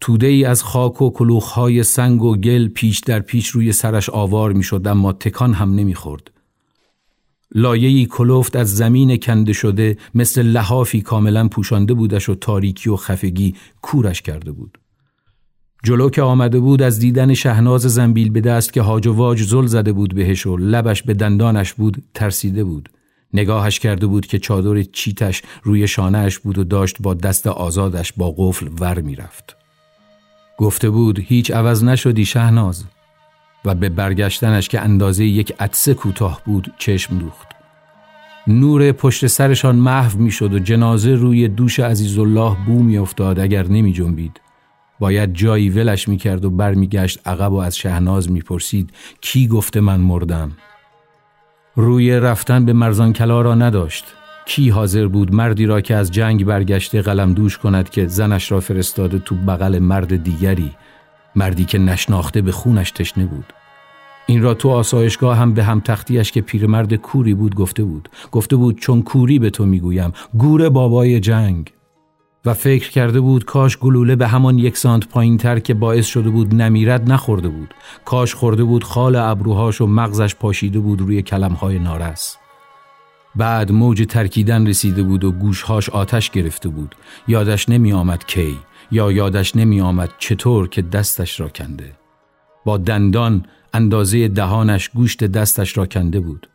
[0.00, 4.52] توده ای از خاک و کلوخهای سنگ و گل پیش در پیش روی سرش آوار
[4.52, 6.30] می‌شد اما تکان هم نمی‌خورد.
[7.54, 13.54] لایهی کلوفت از زمین کنده شده مثل لحافی کاملا پوشانده بودش و تاریکی و خفگی
[13.82, 14.78] کورش کرده بود.
[15.84, 19.66] جلو که آمده بود از دیدن شهناز زنبیل به دست که هاج و واج زل
[19.66, 22.88] زده بود بهش و لبش به دندانش بود ترسیده بود.
[23.34, 28.34] نگاهش کرده بود که چادر چیتش روی شانهش بود و داشت با دست آزادش با
[28.38, 29.56] قفل ور می‌رفت.
[30.58, 32.84] گفته بود هیچ عوض نشدی شهناز
[33.64, 37.48] و به برگشتنش که اندازه یک عدسه کوتاه بود چشم دوخت.
[38.46, 44.40] نور پشت سرشان محو می‌شد و جنازه روی دوش عزیزالله بو میافتاد اگر نمی جنبید.
[45.00, 48.90] باید جایی ولش می‌کرد و برمیگشت عقب و از شهناز می‌پرسید
[49.20, 50.52] کی گفته من مردم
[51.76, 54.04] روی رفتن به مرزان کلا را نداشت
[54.46, 58.60] کی حاضر بود مردی را که از جنگ برگشته قلم دوش کند که زنش را
[58.60, 60.70] فرستاده تو بغل مرد دیگری
[61.36, 63.52] مردی که نشناخته به خونش تشنه بود.
[64.26, 68.08] این را تو آسایشگاه هم به هم تختیش که پیرمرد کوری بود گفته بود.
[68.32, 71.72] گفته بود چون کوری به تو می‌گویم گور بابای جنگ.
[72.44, 76.30] و فکر کرده بود کاش گلوله به همان یک سانت پایین تر که باعث شده
[76.30, 77.74] بود نمیرد نخورده بود.
[78.04, 82.36] کاش خورده بود خال ابروهاش و مغزش پاشیده بود روی کلمهای نارس.
[83.36, 86.94] بعد موج ترکیدن رسیده بود و گوشهاش آتش گرفته بود.
[87.28, 88.58] یادش نمی آمد کی.
[88.90, 91.92] یا یادش نمی آمد چطور که دستش را کنده.
[92.64, 96.46] با دندان اندازه دهانش گوشت دستش را کنده بود.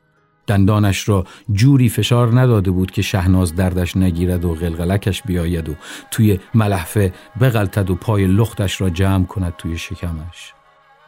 [0.47, 5.75] دندانش را جوری فشار نداده بود که شهناز دردش نگیرد و غلغلکش بیاید و
[6.11, 10.53] توی ملحفه بغلتد و پای لختش را جمع کند توی شکمش.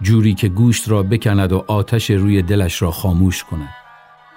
[0.01, 3.73] جوری که گوشت را بکند و آتش روی دلش را خاموش کند.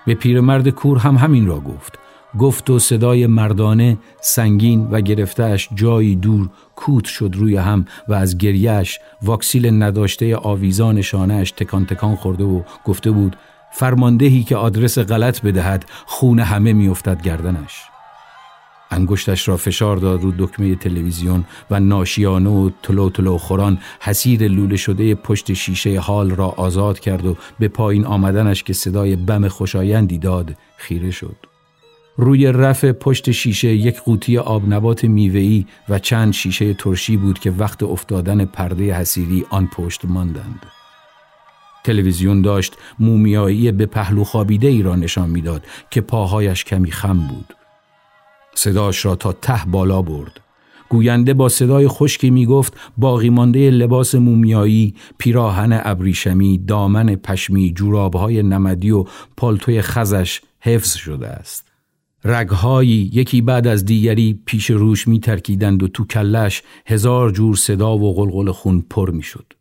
[0.07, 1.99] به پیرمرد کور هم همین را گفت.
[2.39, 8.39] گفت و صدای مردانه سنگین و گرفتهش جایی دور کوت شد روی هم و از
[8.39, 13.37] گریهش واکسیل نداشته آویزان شانهش تکان تکان خورده و گفته بود
[13.72, 17.83] فرماندهی که آدرس غلط بدهد خون همه میافتد گردنش.
[18.91, 24.76] انگشتش را فشار داد رو دکمه تلویزیون و ناشیانه و تلو تلو خوران حسیر لوله
[24.76, 30.18] شده پشت شیشه حال را آزاد کرد و به پایین آمدنش که صدای بم خوشایندی
[30.18, 31.37] داد خیره شد.
[32.16, 37.50] روی رف پشت شیشه یک قوطی آب نبات میوه‌ای و چند شیشه ترشی بود که
[37.50, 40.66] وقت افتادن پرده حسیری آن پشت ماندند.
[41.84, 47.54] تلویزیون داشت مومیایی به پهلو خابیده ای را نشان می‌داد که پاهایش کمی خم بود.
[48.54, 50.40] صداش را تا ته بالا برد.
[50.88, 58.42] گوینده با صدای خشکی می گفت باقی مانده لباس مومیایی، پیراهن ابریشمی، دامن پشمی، جورابهای
[58.42, 59.04] نمدی و
[59.36, 61.69] پالتوی خزش حفظ شده است.
[62.24, 67.98] رگهایی یکی بعد از دیگری پیش روش می ترکیدند و تو کلش هزار جور صدا
[67.98, 69.52] و غلغل خون پر می شد.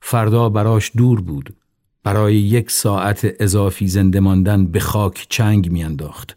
[0.00, 1.54] فردا براش دور بود.
[2.02, 6.36] برای یک ساعت اضافی زنده ماندن به خاک چنگ میانداخت.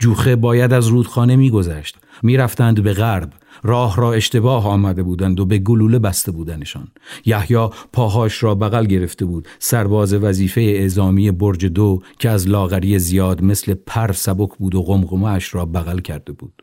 [0.00, 1.96] جوخه باید از رودخانه میگذشت.
[2.22, 3.32] می‌رفتند به غرب.
[3.62, 6.88] راه را اشتباه آمده بودند و به گلوله بسته بودنشان.
[7.26, 9.48] یحیی پاهاش را بغل گرفته بود.
[9.58, 15.54] سرباز وظیفه اعزامی برج دو که از لاغری زیاد مثل پر سبک بود و قمقمهاش
[15.54, 16.62] را بغل کرده بود.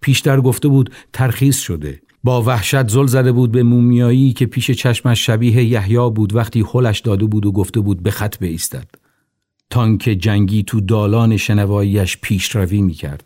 [0.00, 2.00] پیشتر گفته بود ترخیص شده.
[2.24, 7.00] با وحشت زل زده بود به مومیایی که پیش چشمش شبیه یحیی بود وقتی حلش
[7.00, 9.05] داده بود و گفته بود به خط بایستد
[9.70, 13.24] تانک جنگی تو دالان شنواییش پیشروی می‌کرد.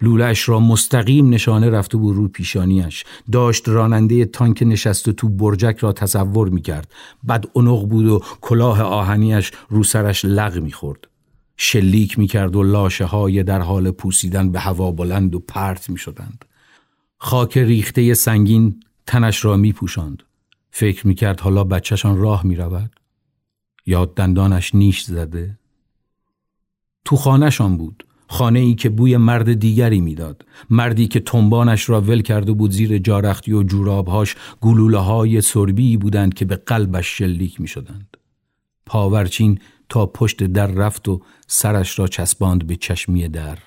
[0.00, 5.92] لولش را مستقیم نشانه رفته بود رو پیشانیش داشت راننده تانک نشسته تو برجک را
[5.92, 6.92] تصور می‌کرد.
[7.24, 11.08] بعد اونق بود و کلاه آهنیش رو سرش لغ می‌خورد.
[11.56, 16.44] شلیک می‌کرد و لاشه های در حال پوسیدن به هوا بلند و پرت می‌شدند.
[17.18, 20.22] خاک ریخته سنگین تنش را میپوشاند.
[20.70, 22.90] فکر می‌کرد حالا بچهشان راه می‌رود.
[23.86, 25.58] یا دندانش نیش زده.
[27.04, 32.22] تو خانهشان بود خانه ای که بوی مرد دیگری می‌داد مردی که تنبانش را ول
[32.22, 37.68] کرده بود زیر جارختی و جورابهاش گلوله های سربی بودند که به قلبش شلیک می
[37.68, 38.16] شدند.
[38.86, 43.58] پاورچین تا پشت در رفت و سرش را چسباند به چشمی در.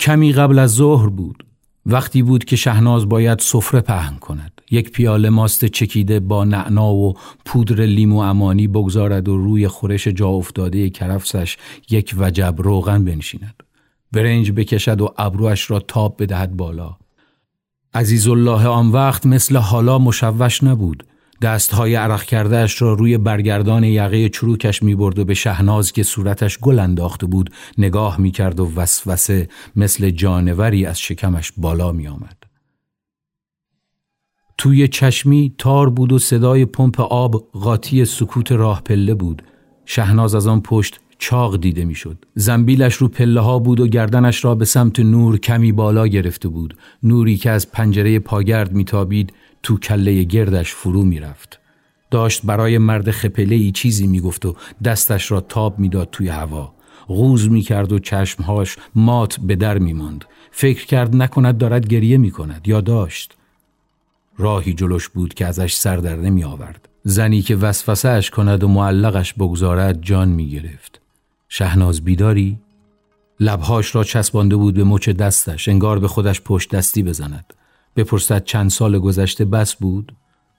[0.00, 1.43] کمی قبل از ظهر بود.
[1.86, 4.60] وقتی بود که شهناز باید سفره پهن کند.
[4.70, 7.14] یک پیاله ماست چکیده با نعنا و
[7.44, 11.56] پودر لیمو امانی بگذارد و روی خورش جا افتاده کرفسش
[11.90, 13.62] یک وجب روغن بنشیند.
[14.12, 16.96] برنج بکشد و ابروش را تاب بدهد بالا
[17.94, 21.06] عزیز الله آن وقت مثل حالا مشوش نبود
[21.42, 26.58] دستهای عرق کردهش را روی برگردان یقه چروکش می برد و به شهناز که صورتش
[26.58, 32.36] گل انداخته بود نگاه می کرد و وسوسه مثل جانوری از شکمش بالا می آمد.
[34.58, 39.42] توی چشمی تار بود و صدای پمپ آب قاطی سکوت راه پله بود
[39.84, 42.24] شهناز از آن پشت چاق دیده می‌شد.
[42.34, 46.76] زنبیلش رو پله ها بود و گردنش را به سمت نور کمی بالا گرفته بود.
[47.02, 49.32] نوری که از پنجره پاگرد میتابید
[49.64, 51.60] تو کله گردش فرو می‌رفت.
[52.10, 56.74] داشت برای مرد خپله ای چیزی می‌گفت و دستش را تاب می‌داد توی هوا.
[57.06, 60.24] غوز می‌کرد و چشمهاش مات به در میماند.
[60.50, 63.36] فکر کرد نکند دارد گریه می‌کند یا داشت.
[64.38, 66.88] راهی جلوش بود که ازش سر در نمی آورد.
[67.04, 71.00] زنی که وسوسه اش کند و معلقش بگذارد جان می گرفت.
[71.48, 72.58] شهناز بیداری؟
[73.40, 77.54] لبهاش را چسبانده بود به مچ دستش انگار به خودش پشت دستی بزند
[77.96, 80.16] بپرسد چند سال گذشته بس بود؟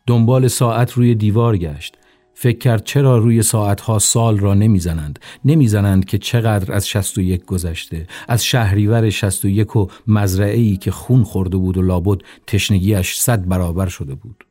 [0.08, 1.98] دنبال ساعت روی دیوار گشت.
[2.34, 8.46] فکر کرد چرا روی ساعتها سال را نمی‌زنند؟ نمی‌زنند که چقدر از 61 گذشته از
[8.46, 14.16] شهریور 61 و مزرعه ای که خون خورده بود و لابد تشنگیش صد برابر شده
[14.16, 14.45] بود.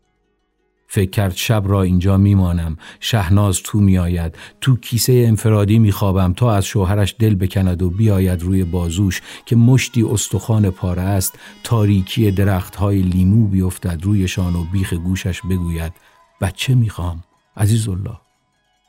[0.95, 2.77] فکر کرد شب را اینجا میمانم.
[3.01, 4.39] شهناز تو میآید.
[4.61, 10.03] تو کیسه انفرادی میخوابم تا از شوهرش دل بکند و بیاید روی بازوش که مشتی
[10.03, 11.39] استخوان پاره است.
[11.65, 15.93] تاریکی درختهای لیمو بیفتد رویشان و بیخ گوشش بگوید
[16.41, 17.25] بچه می‌خوام
[17.57, 18.17] عزیز الله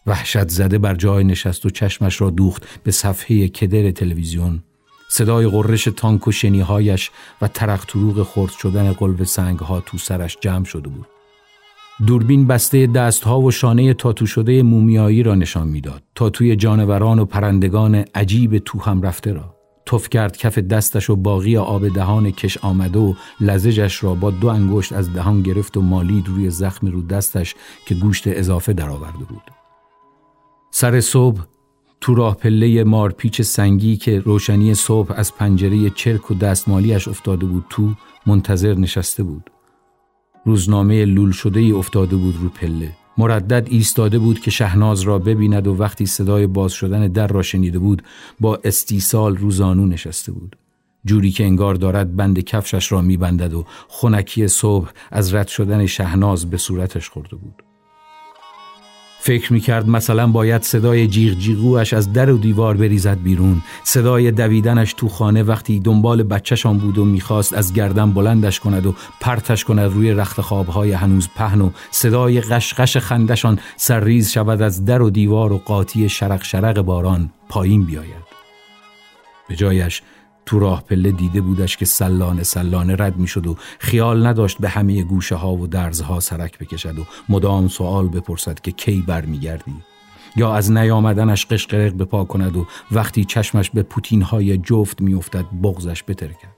[0.05, 4.63] وحشت زده بر جای نشست و چشمش را دوخت به صفحه کدر تلویزیون.
[5.09, 10.37] صدای قررش تانک و شنیهایش و ترق طروق خرد شدن قلب سنگ ها تو سرش
[10.41, 11.14] جمع شده بود.
[12.07, 17.95] دوربین بسته دستها و شانه تاتو شده مومیایی را نشان می‌داد تاتوی جانوران و پرندگان
[17.95, 19.55] عجیب تو هم رفته را.
[19.85, 24.47] تف کرد کف دستش و باقی آب دهان کش آمده و لزجش را با دو
[24.47, 29.43] انگشت از دهان گرفت و مالید روی زخم رو دستش که گوشت اضافه درآورده بود.
[30.71, 31.41] سر صبح
[32.01, 37.65] تو راه پله مارپیچ سنگی که روشنی صبح از پنجره چرک و دستمالیش افتاده بود
[37.69, 37.93] تو
[38.25, 39.54] منتظر نشسته بود.
[40.45, 42.91] روزنامه لول شده ای افتاده بود رو پله.
[43.17, 47.79] مردد ایستاده بود که شهناز را ببیند و وقتی صدای باز شدن در را شنیده
[47.79, 48.03] بود
[48.39, 50.55] با استیصال روزانو نشسته بود.
[51.05, 56.49] جوری که انگار دارد بند کفشش را میبندد و خونکی صبح از رد شدن شهناز
[56.49, 57.64] به صورتش خورده بود.
[59.25, 63.61] فکر می‌کرد مثلا باید صدای جیغ جیغوش از در و دیوار بریزد بیرون.
[63.83, 68.95] صدای دویدنش تو خانه وقتی دنبال بچهشان بود و می‌خواست از گردن بلندش کند و
[69.21, 75.01] پرتش کند روی رخت خوابهای هنوز پهن و صدای قشقش خندشان سرریز شود از در
[75.01, 78.25] و دیوار و قاطی شرق شرق باران پایین بیاید.
[79.47, 80.01] به جایش
[80.45, 85.03] تو راه پله دیده بودش که سلانه سلانه رد می‌شد و خیال نداشت به همه
[85.03, 89.73] گوشه ها و درزها سرک بکشد و مدام سوال بپرسد که کی برمیگردی؟
[90.35, 96.03] یا از نیامدنش قشقرق بپا کند و وقتی چشمش به پوتین های جفت میافتد بغزش
[96.03, 96.55] بترکد؟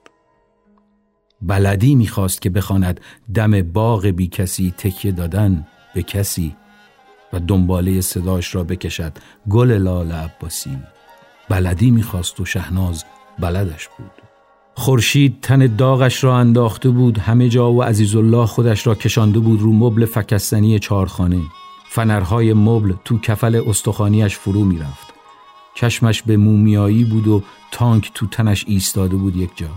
[1.42, 3.02] بلدی می‌خواست که بخواند
[3.34, 6.56] دم باغ بی کسی تکیه دادن به کسی
[7.34, 9.14] و دنباله صداش را بکشد
[9.50, 10.78] گل لال عباسی.
[11.50, 13.04] بلدی می‌خواست و شهناز
[13.40, 14.12] بلدش بود.
[14.76, 19.74] خورشید تن داغش را انداخته بود همه جا و عزیزالله خودش را کشانده بود رو
[19.74, 21.42] مبل فکستنی چارخانه
[21.90, 25.14] فنرهای مبل تو کفل استخانیش فرو می‌رفت.
[25.76, 29.70] چشمش به مومیایی بود و تانک تو تنش ایستاده بود یک جا.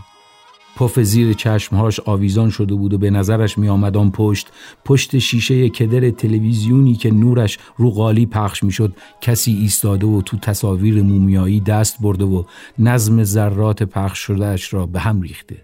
[0.80, 4.48] پف زیر چشمهاش آویزان شده بود و به نظرش می آمد آن پشت
[4.84, 10.36] پشت شیشه کدر تلویزیونی که نورش رو قالی پخش می شد کسی ایستاده و تو
[10.36, 12.42] تصاویر مومیایی دست برده و
[12.78, 15.56] نظم ذرات پخش شدهش را به هم ریخته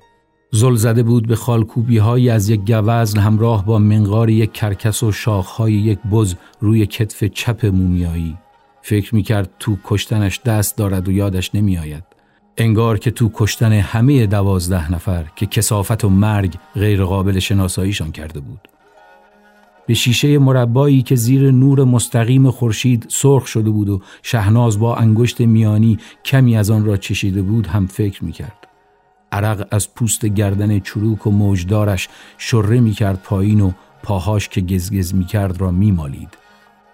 [0.50, 5.12] زل زده بود به خالکوبی های از یک گوزن همراه با منقار یک کرکس و
[5.12, 8.36] شاخهای یک بز روی کتف چپ مومیایی
[8.82, 12.15] فکر می کرد تو کشتنش دست دارد و یادش نمی آید.
[12.58, 18.40] انگار که تو کشتن همه دوازده نفر که کسافت و مرگ غیر قابل شناساییشان کرده
[18.40, 18.68] بود.
[19.86, 25.40] به شیشه مربایی که زیر نور مستقیم خورشید سرخ شده بود و شهناز با انگشت
[25.40, 28.66] میانی کمی از آن را چشیده بود هم فکر می‌کرد.
[29.32, 35.60] عرق از پوست گردن چروک و موجدارش شره می‌کرد پایین و پاهاش که گزگز می‌کرد
[35.60, 36.38] را میمالید.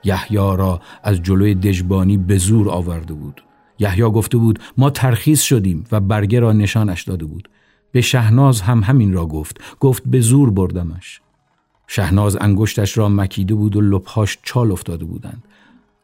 [0.04, 3.42] یحیی را از جلوی دژبانی به زور آورده بود.
[3.78, 7.48] یحیی گفته بود ما ترخیص شدیم و برگه را نشانش داده بود.
[7.92, 11.20] به شهناز هم همین را گفت گفت به زور بردمش.
[11.86, 15.44] شهناز انگشتش را مکیده بود و لبهاش چال افتاده بودند.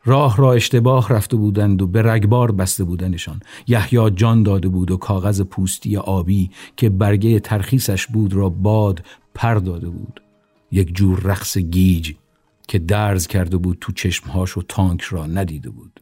[0.04, 3.40] راه را اشتباه رفته بودند و به رگبار بسته بودنشان.
[3.66, 9.04] یحیی جان داده بود و کاغذ پوستی آبی که برگه ترخیصش بود را باد
[9.34, 10.20] پر داده بود.
[10.72, 12.12] یک جور رقص گیج
[12.68, 16.00] که درز کرده بود تو چشمهاش و تانک را ندیده بود.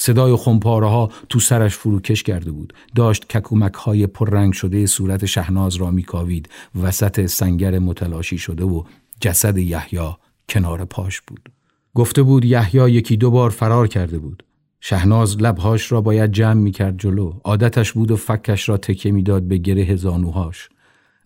[0.00, 2.72] صدای خمپاره ها تو سرش فروکش کرده بود.
[2.94, 6.48] داشت ککومک های پررنگ شده صورت شهناز را میکاوید.
[6.82, 8.84] وسط سنگر متلاشی شده و
[9.20, 10.10] جسد یحیی
[10.48, 11.52] کنار پاش بود.
[11.94, 14.42] گفته بود یحیی یکی دو بار فرار کرده بود.
[14.80, 17.32] شهناز لبهاش را باید جمع می‌کرد جلو.
[17.44, 20.68] عادتش بود و فکش را تکه می‌داد به گره زانوهاش.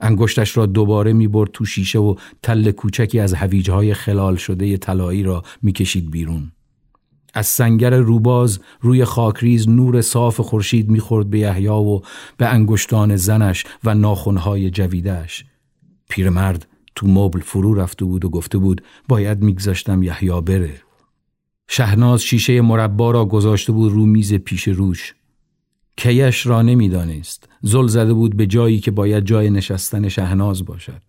[0.00, 5.42] انگشتش را دوباره می‌برد تو شیشه و تل کوچکی از هویجهای خلال شده طلایی را
[5.62, 6.52] می‌کشید بیرون.
[7.34, 12.00] از سنگر روباز روی خاکریز نور صاف خورشید می‌خورد به یحیی و
[12.36, 15.44] به انگشتان زنش و ناخونهای جویدهش
[16.08, 20.82] پیرمرد تو مبل فرو رفته بود و گفته بود باید میگذاشتم یحیی بره.
[21.68, 25.14] شهناز شیشه مربا را گذاشته بود رو میز پیش روش.
[25.96, 27.48] کیش را نمی‌دانست.
[27.62, 31.02] زل زده بود به جایی که باید جای نشستن شهناز باشد.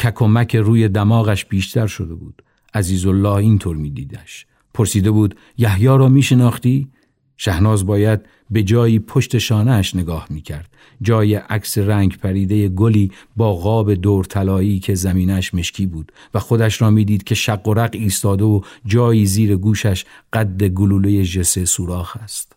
[0.00, 2.42] کک روی دماغش بیشتر شده بود.
[2.74, 4.46] عزیز الله اینطور میدیدش.
[4.74, 6.88] پرسیده بود یحیی را میشناختی؟
[7.36, 8.20] شهناز باید
[8.50, 10.70] به جایی پشت شانهش نگاه می‌کرد.
[11.02, 16.82] جای عکس رنگ پریده گلی با قاب دور طلایی که زمینش مشکی بود و خودش
[16.82, 22.16] را می‌دید که شق و رق ایستاده و جایی زیر گوشش قد گلوله جسه سوراخ
[22.16, 22.56] است.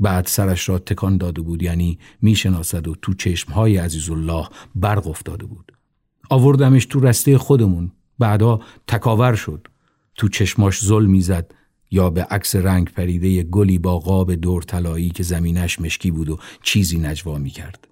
[0.00, 5.46] بعد سرش را تکان داده بود یعنی می‌شناسد و تو چشمهای عزیز الله برق افتاده
[5.46, 5.72] بود.
[6.30, 7.92] آوردمش تو رسته خودمون.
[8.18, 9.68] بعدا تکاور شد.
[10.16, 11.52] تو چشماش ظلم می‌زد
[11.90, 16.38] یا به عکس رنگ پریده گلی با قاب دور طلایی که زمینش مشکی بود و
[16.62, 17.88] چیزی نجوا می‌کرد.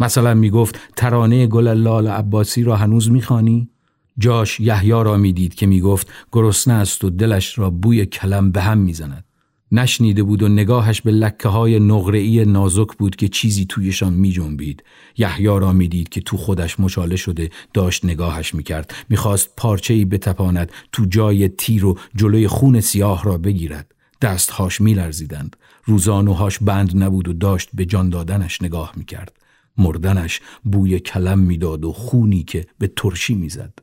[0.00, 3.70] مثلا می‌گفت ترانه گل لال عباسی را هنوز می‌خوانی؟
[4.18, 8.78] جاش یحیی را می‌دید که می‌گفت گرسنه است و دلش را بوی کلم به هم
[8.78, 9.23] می‌زند.
[9.74, 14.84] نشنیده بود و نگاهش به لکه های نقره‌ای نازک بود که چیزی تویشان می جنبید.
[15.58, 18.94] را می‌دید که تو خودش مچاله شده داشت نگاهش می‌کرد.
[19.08, 23.94] می‌خواست پارچه‌ای بتپاند تو جای تیر و جلوی خون سیاه را بگیرد.
[24.22, 25.56] دستهاش میلرزیدند.
[25.84, 29.36] روزانوهاش بند نبود و داشت به جان دادنش نگاه می‌کرد.
[29.78, 33.78] مردنش بوی کلم می‌داد و خونی که به ترشی می‌زد.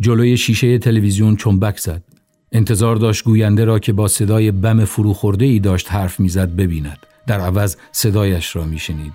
[0.00, 2.04] جلوی شیشه تلویزیون چنبک زد.
[2.52, 6.98] انتظار داشت گوینده را که با صدای بم فروخورده ای داشت حرف می‌زد ببیند.
[7.26, 9.12] در عوض صدایش را میشنید.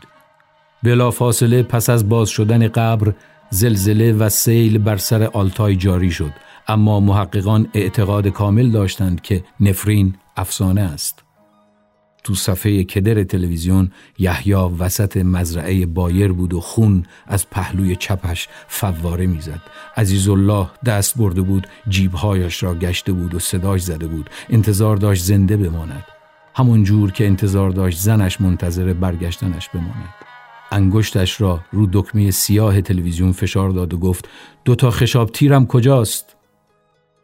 [0.84, 3.13] بلا فاصله پس از باز شدن قبر
[3.49, 6.31] زلزله و سیل بر سر آلتای جاری شد.
[6.67, 11.23] اما محققان اعتقاد کامل داشتند که نفرین افسانه است.
[12.24, 19.28] تو صفحه کدر تلویزیون یحیی وسط مزرعه بایر بود و خون از پهلوی چپش فواره
[19.28, 19.61] می‌زد.
[19.97, 24.30] عزیز الله دست برده بود جیبهایش را گشته بود و صداش زده بود.
[24.49, 26.03] انتظار داشت زنده بماند.
[26.55, 30.13] همون جور که انتظار داشت زنش منتظر برگشتنش بماند.
[30.71, 34.28] انگشتش را رو دکمه سیاه تلویزیون فشار داد و گفت
[34.65, 36.32] دوتا خشاب تیرم کجاست؟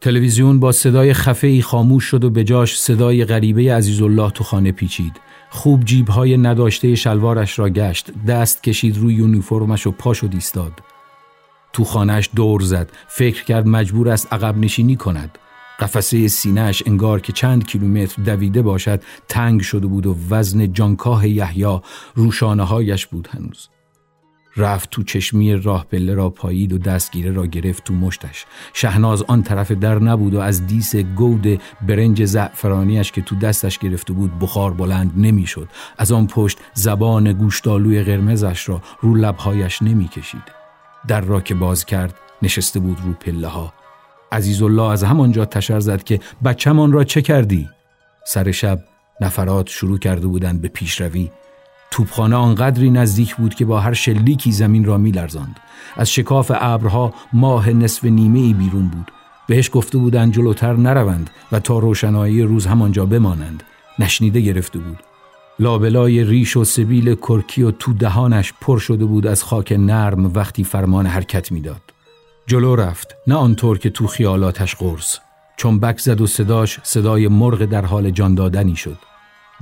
[0.01, 5.13] تلویزیون با صدای خفه خاموش شد و به جاش صدای غریبه عزیزالله تو خانه پیچید.
[5.49, 10.71] خوب جیبهای نداشته شلوارش را گشت دست کشید روی یونیفرمش و پا شد ایستاد.
[11.73, 15.37] تو خانهش دور زد فکر کرد مجبور است عقب نشینی کند.
[15.79, 21.79] قفسه سینهش انگار که چند کیلومتر دویده باشد تنگ شده بود و وزن جانکاه یحیی
[22.15, 23.69] روشانه هایش بود هنوز.
[24.59, 28.45] رفت تو چشمی راه پله را پایید و دستگیره را گرفت تو مشتش.
[28.73, 34.13] شهناز آن طرف در نبود و از دیس گود برنج زعفرانیش که تو دستش گرفته
[34.13, 35.69] بود بخار بلند نمی‌شد.
[35.97, 40.43] از آن پشت زبان گوشتالوی قرمزش را رو لبهایش نمی‌کشید.
[41.07, 43.73] در را که باز کرد نشسته بود رو پله ها
[44.31, 47.69] عزیز الله از همانجا تشر زد که بچهمان را چه کردی؟
[48.25, 48.79] سر شب
[49.21, 51.29] نفرات شروع کرده بودند به پیشروی.
[51.91, 55.59] توپخانه آنقدری نزدیک بود که با هر شلیکی زمین را میلرزاند.
[55.95, 59.11] از شکاف ابرها ماه نصف نیمه ای بیرون بود.
[59.47, 63.63] بهش گفته بودند جلوتر نروند و تا روشنایی روز همانجا بمانند.
[63.99, 64.99] نشنیده گرفته بود.
[65.59, 70.63] لابلای ریش و سبیل کرکی و تو دهانش پر شده بود از خاک نرم وقتی
[70.63, 71.81] فرمان حرکت می‌داد.
[72.47, 73.15] جلو رفت.
[73.27, 75.17] نه آنطور که تو خیالاتش قرص.
[75.57, 78.97] چون بک زد و صداش صدای مرغ در حال جان دادنی شد.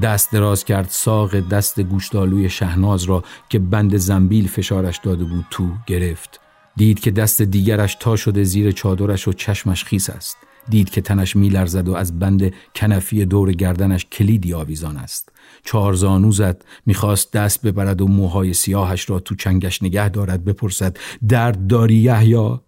[0.01, 5.69] دست دراز کرد ساق دست گوشتالوی شهناز را که بند زنبیل فشارش داده بود تو
[5.87, 6.39] گرفت.
[6.75, 10.37] دید که دست دیگرش تا شده زیر چادرش و چشمش خیس است.
[10.69, 15.31] دید که تنش میلرزد و از بند کنفی دور گردنش کلیدی آویزان است.
[15.63, 21.67] چهارزانو زد می‌خواست دست ببرد و موهای سیاهش را تو چنگش نگه دارد بپرسد درد
[21.67, 22.59] داری یحیی؟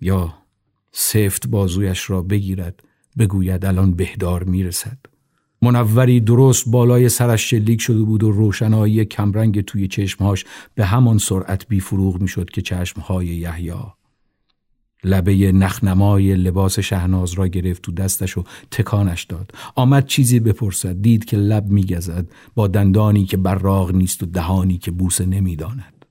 [0.00, 0.34] یا
[0.92, 2.82] سفت بازویش را بگیرد
[3.18, 4.98] بگوید الان بهدار می‌رسد.
[5.62, 10.44] منوری درست بالای سرش شلیک شده بود و روشنایی کمرنگ توی چشمهاش
[10.74, 13.72] به همان سرعت بیفروغ می‌شد که چشمهای یحیی.
[15.04, 19.52] لبه نخنمای لباس شهناز را گرفت تو دستش و تکانش داد.
[19.74, 21.02] آمد چیزی بپرسد.
[21.02, 22.26] دید که لب میگزد.
[22.54, 26.04] با دندانی که براغ نیست و دهانی که بوسه نمی‌داند.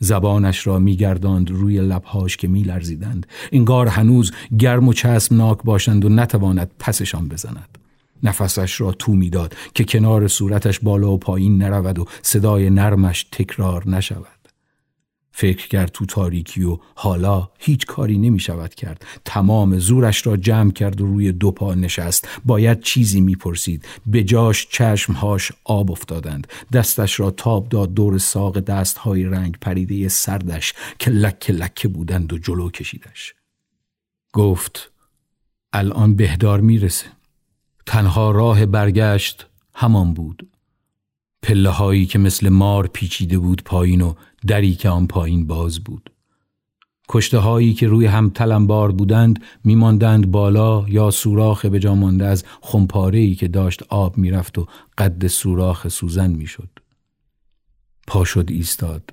[0.00, 3.26] زبانش را میگرداند روی لبهاش که میلرزیدند.
[3.52, 7.78] انگار هنوز گرم و چسبناک باشند و نتواند پسشان بزند.
[8.22, 13.88] نفسش را تو می‌داد که کنار صورتش بالا و پایین نرود و صدای نرمش تکرار
[13.88, 14.26] نشود.
[15.32, 19.06] فکر کرد تو تاریکی و حالا هیچ کاری نمی شود کرد.
[19.24, 22.28] تمام زورش را جمع کرد و روی دو پا نشست.
[22.44, 23.84] باید چیزی می‌پرسید.
[24.06, 26.46] به جاش چشمهاش آب افتادند.
[26.72, 32.38] دستش را تاب داد دور ساق دستهای رنگ پریده سردش که لکه لکه بودند و
[32.38, 33.34] جلو کشیدش.
[34.32, 34.92] گفت
[35.72, 37.06] الان بهدار می‌رسه.
[37.88, 40.48] تنها راه برگشت همان بود
[41.42, 44.14] پله هایی که مثل مار پیچیده بود پایین و
[44.46, 46.10] دری که آن پایین باز بود
[47.08, 52.44] کشته هایی که روی هم تلمبار بودند میماندند بالا یا سوراخ به جا مانده از
[52.60, 54.66] خمپاره ای که داشت آب می‌رفت و
[54.98, 56.70] قد سوراخ سوزن می‌شد.
[58.06, 59.12] پا شد ایستاد.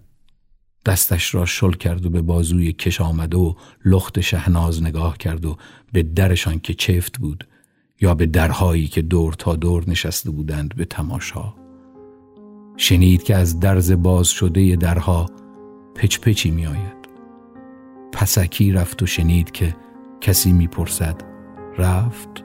[0.86, 3.54] دستش را شل کرد و به بازوی کش آمده و
[3.86, 5.58] لخت شهناز نگاه کرد و
[5.94, 7.48] به درشان که چفت بود
[8.02, 11.54] یا به درهایی که دور تا دور نشسته بودند به تماشا.
[12.78, 15.26] شنید که از درز باز شده درها
[15.96, 16.96] پچ پچی می آید.
[18.12, 19.76] پسکی رفت و شنید که
[20.22, 21.22] کسی می‌پرسد
[21.78, 22.44] رفت؟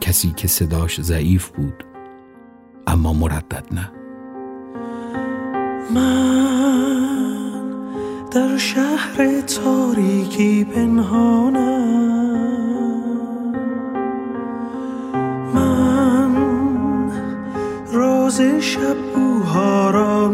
[0.00, 1.84] کسی که صداش ضعیف بود
[2.86, 3.90] اما مردد نه.
[5.94, 7.70] من
[8.32, 11.73] در شهر تاریکی پنهانم.
[18.34, 20.28] راز شب بوها را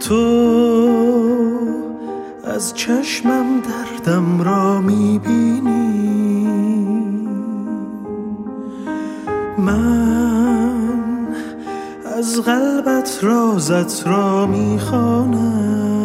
[0.00, 0.14] تو
[2.44, 6.46] از چشمم دردم را می‌بینی.
[9.58, 11.26] من
[12.18, 15.95] از قلبت رازت را می‌خوانم.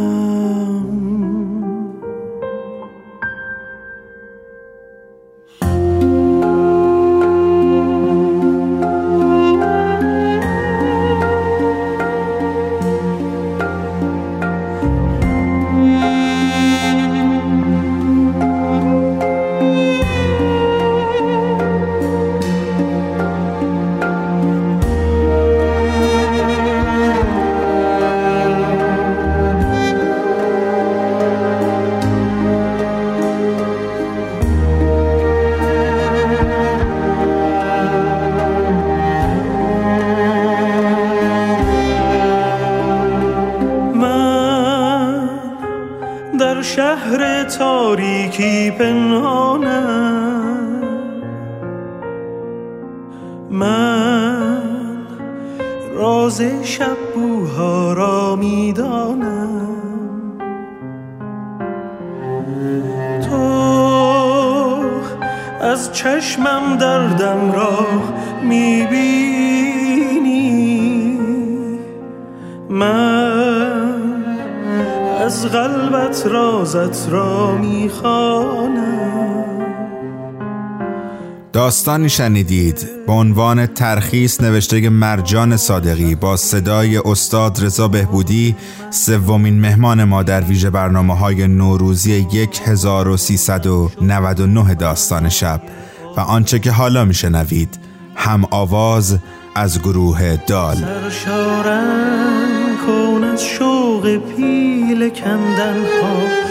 [76.73, 79.11] رازت را می‌خوانم.
[81.53, 88.55] داستانی شنیدید به عنوان ترخیص نوشته مرجان صادقی با صدای استاد رضا بهبودی
[88.89, 92.27] سومین مهمان ما در ویژه برنامه های نوروزی
[92.65, 95.61] 1399 داستان شب.
[96.17, 97.79] و آنچه که حالا میشنوید
[98.15, 99.17] هم آواز
[99.55, 100.75] از گروه دال.
[100.75, 102.51] سرشارم
[102.87, 106.50] کن از شوق پیل کندن ها.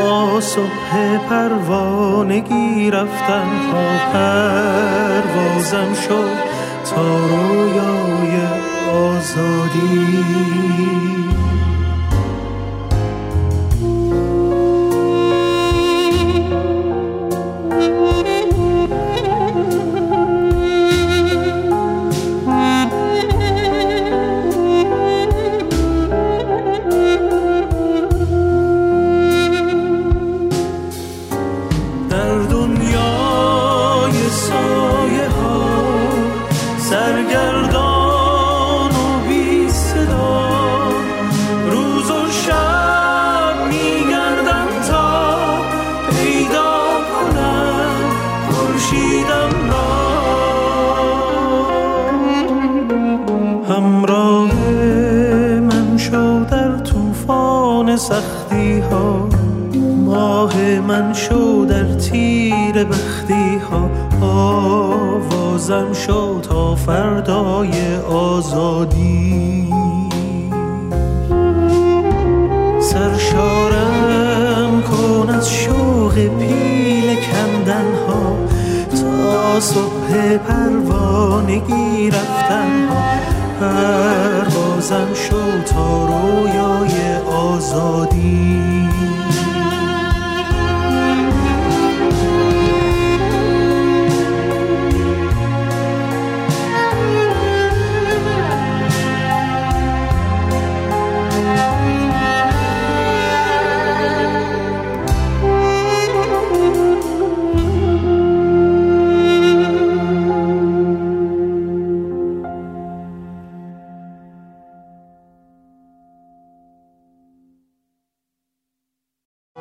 [0.00, 6.36] تا صبح پروانگی رفتن ها پروازم شد
[6.84, 8.34] تا رویای
[8.92, 10.50] آزادی.
[60.90, 63.90] من شو در تیر بختی ها
[64.26, 69.68] آوازم شو تا فردای آزادی.
[72.80, 78.36] سرشارم کن از شوق پیل کندن ها
[78.90, 83.02] تا صبح پروانگی رفتن ها
[83.60, 88.19] پروازم شو تا رویای آزادی.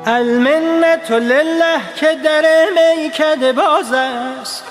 [0.09, 2.45] المنت لله که در
[2.75, 4.63] میکده باز است.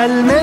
[0.00, 0.37] المنت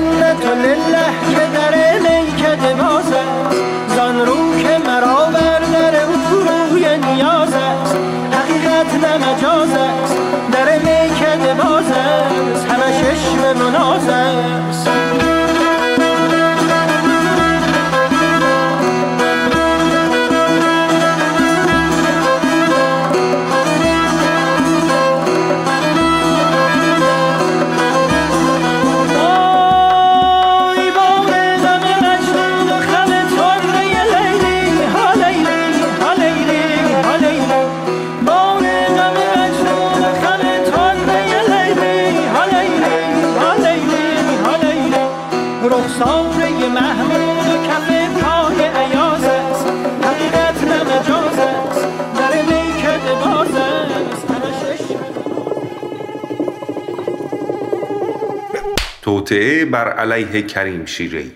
[59.36, 61.32] توطعه بر علیه کریم شیری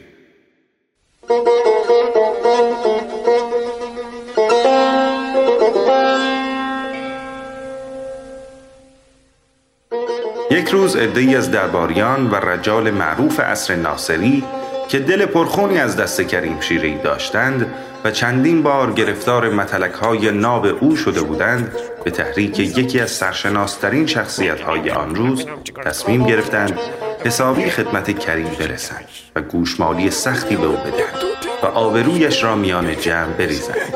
[10.52, 14.44] یک روز عدهای از درباریان و رجال معروف عصر ناصری
[14.90, 17.74] که دل پرخونی از دست کریم شیری داشتند
[18.04, 21.72] و چندین بار گرفتار متلک های ناب او شده بودند
[22.04, 25.46] به تحریک یکی از سرشناسترین شخصیت های آن روز
[25.86, 26.80] تصمیم گرفتند
[27.26, 29.06] حسابی خدمت کریم برسند
[29.36, 31.24] و گوشمالی سختی به او بدهند
[31.64, 33.94] و آبرویش را میان جمع بریزند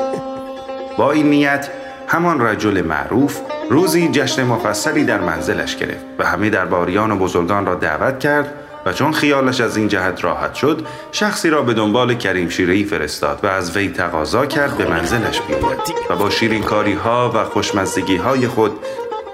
[0.98, 1.68] با این نیت
[2.08, 7.74] همان رجل معروف روزی جشن مفصلی در منزلش گرفت و همه درباریان و بزرگان را
[7.74, 8.54] دعوت کرد
[8.86, 13.40] و چون خیالش از این جهت راحت شد شخصی را به دنبال کریم شیرهی فرستاد
[13.42, 18.48] و از وی تقاضا کرد به منزلش بیاید و با شیرینکاری ها و خوشمزدگی های
[18.48, 18.72] خود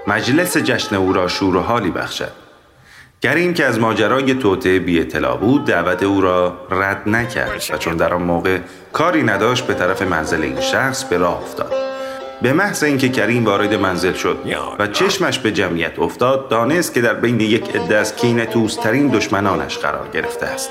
[0.07, 2.40] مجلس جشن او را شور و حالی بخشد.
[3.21, 7.97] کریم که از ماجرای توته بی اطلاع بود دعوت او را رد نکرد و چون
[7.97, 8.57] در آن موقع
[8.93, 11.73] کاری نداشت به طرف منزل این شخص به راه افتاد.
[12.41, 14.37] به محض اینکه کریم وارد منزل شد
[14.79, 18.15] و چشمش به جمعیت افتاد دانست که در بین یک عده از
[18.53, 20.69] توسترین دشمنانش قرار گرفته است.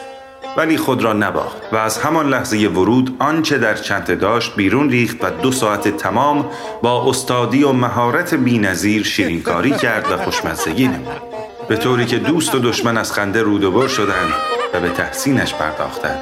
[0.56, 5.24] ولی خود را نباخت و از همان لحظه ورود آنچه در چنته داشت بیرون ریخت
[5.24, 6.50] و دو ساعت تمام
[6.82, 11.29] با استادی و مهارت بینظیر شیرینکاری کرد و خوشمزگی نمود.
[11.70, 14.32] به طوری که دوست و دشمن از خنده رود شدند
[14.74, 16.20] و به تحسینش پرداختند.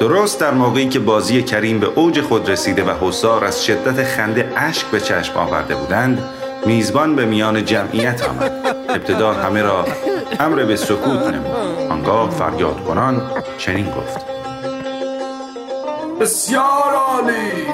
[0.00, 4.52] درست در موقعی که بازی کریم به اوج خود رسیده و حسار از شدت خنده
[4.56, 6.22] اشک به چشم آورده بودند
[6.66, 8.52] میزبان به میان جمعیت آمد.
[8.88, 9.84] ابتدا همه را
[10.40, 11.90] امر به سکوت نمود.
[11.90, 13.22] آنگاه فریاد کنان
[13.58, 14.20] چنین گفت.
[16.20, 17.66] بسیار عالی.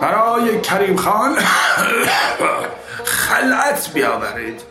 [0.00, 1.36] برای کریم خان
[3.04, 4.67] خلعت بیاورید.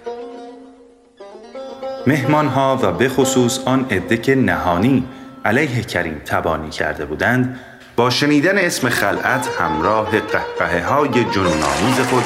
[2.08, 5.04] مهمان ها و به خصوص آن عده که نهانی
[5.46, 7.60] علیه کریم تبانی کرده بودند
[7.96, 12.24] با شنیدن اسم خلعت همراه قهقه های جنونآمیز خود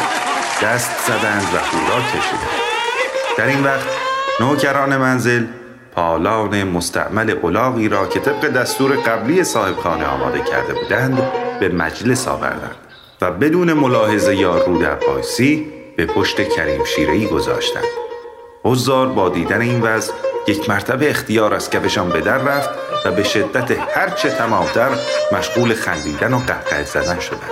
[0.63, 2.61] دست زدند و هورا کشیدند.
[3.37, 3.87] در این وقت
[4.39, 5.45] نوکران منزل
[5.91, 11.21] پالان مستعمل اولاغی را که طبق دستور قبلی صاحبخانه آماده کرده بودند
[11.59, 12.75] به مجلس آوردند
[13.21, 15.67] و بدون ملاحظه یا رو در پایسی
[15.97, 18.10] به پشت کریم شیرهی گذاشتند.
[18.63, 20.13] حضار با دیدن این وضع
[20.47, 22.69] یک مرتبه اختیار از کفشان به در رفت
[23.05, 24.89] و به شدت هرچه تمامتر
[25.31, 27.51] مشغول خندیدن و قهقه زدن شدند.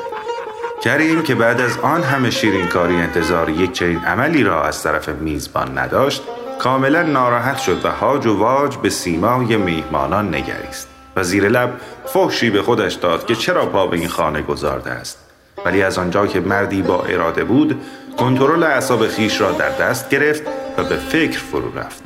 [0.84, 5.78] کریم که بعد از آن همه شیرینکاری انتظار یک چنین عملی را از طرف میزبان
[5.78, 6.24] نداشت
[6.60, 10.88] کاملا ناراحت شد و هاج و واج به سیمای میهمانان نگریست.
[11.16, 11.74] و زیر لب
[12.06, 15.18] فحشی به خودش داد که چرا پا به این خانه گذارده است.
[15.66, 17.82] ولی از آنجا که مردی با اراده بود
[18.18, 20.44] کنترل اعصاب خیش را در دست گرفت
[20.80, 22.04] و به فکر فرو رفت.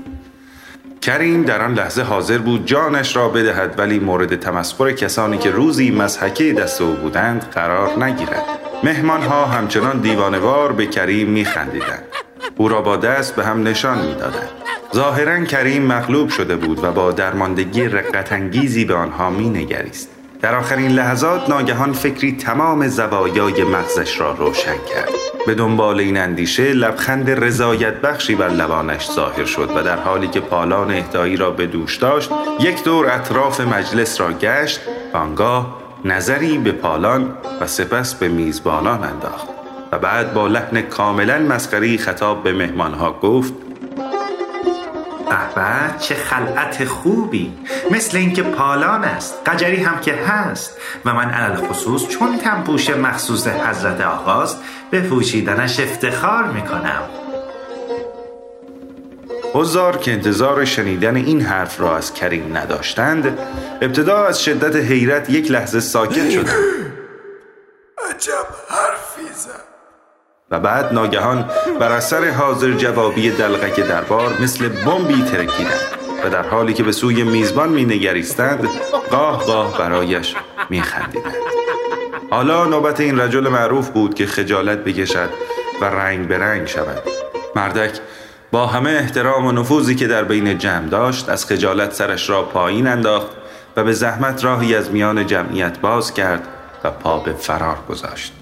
[1.01, 5.91] کریم در آن لحظه حاضر بود جانش را بدهد ولی مورد تمسخر کسانی که روزی
[5.91, 8.45] مزحکه دست او بودند قرار نگیرد.
[8.83, 12.03] مهمان ها همچنان دیوانوار به کریم میخندیدند.
[12.57, 14.49] او را با دست به هم نشان می‌دادند.
[14.95, 20.09] ظاهرا کریم مغلوب شده بود و با درماندگی رقتانگیزی به آنها مینگریست.
[20.43, 25.09] در آخرین لحظات ناگهان فکری تمام زوایای مغزش را روشن کرد.
[25.47, 30.39] به دنبال این اندیشه لبخند رضایت بخشی بر لبانش ظاهر شد و در حالی که
[30.39, 32.29] پالان اهدایی را به دوش داشت
[32.59, 34.81] یک دور اطراف مجلس را گشت
[35.13, 39.47] آنگاه نظری به پالان و سپس به میزبانان انداخت
[39.91, 43.53] و بعد با لحن کاملا مسخری خطاب به مهمانها گفت
[45.55, 47.53] به چه خلعت خوبی.
[47.91, 50.77] مثل اینکه پالان است قجری هم که هست.
[51.05, 54.57] و من علل خصوص چون تنپوش مخصوص حضرت آقاست
[54.91, 57.01] به پوشیدنش افتخار می‌کنم.
[59.53, 63.37] حضار که انتظار شنیدن این حرف را از کریم نداشتند
[63.81, 66.55] ابتدا از شدت حیرت یک لحظه ساکت شدند.
[68.09, 68.92] عجب زد
[70.53, 71.45] و بعد ناگهان
[71.79, 75.81] بر اثر حاضر جوابی دلغک دربار مثل بمبی ترکیدند
[76.25, 78.67] و در حالی که به سوی میزبان می نگریستند
[79.11, 80.35] قاه قاه برایش
[80.69, 81.33] می خندیدند.
[82.29, 85.29] حالا نوبت این رجل معروف بود که خجالت بکشد
[85.81, 87.03] و رنگ به رنگ شود
[87.55, 87.99] مردک
[88.51, 92.87] با همه احترام و نفوذی که در بین جمع داشت از خجالت سرش را پایین
[92.87, 93.31] انداخت
[93.77, 96.47] و به زحمت راهی از میان جمعیت باز کرد
[96.83, 98.33] و پا به فرار گذاشت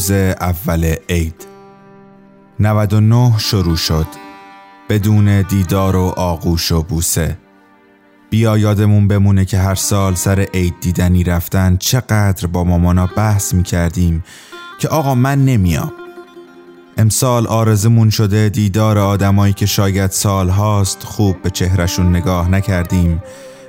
[0.00, 1.46] روز اول عید.
[2.60, 4.06] 99 شروع شد.
[4.88, 7.38] بدون دیدار و آغوش و بوسه.
[8.30, 13.62] بیا یادمون بمونه که هر سال سر عید دیدنی رفتن چقدر با مامانا بحث می
[13.62, 14.24] کردیم
[14.78, 15.92] که آقا من نمیام.
[16.96, 23.22] امسال آرزمون شده دیدار آدمایی که شاید سال هاست خوب به چهرشون نگاه نکردیم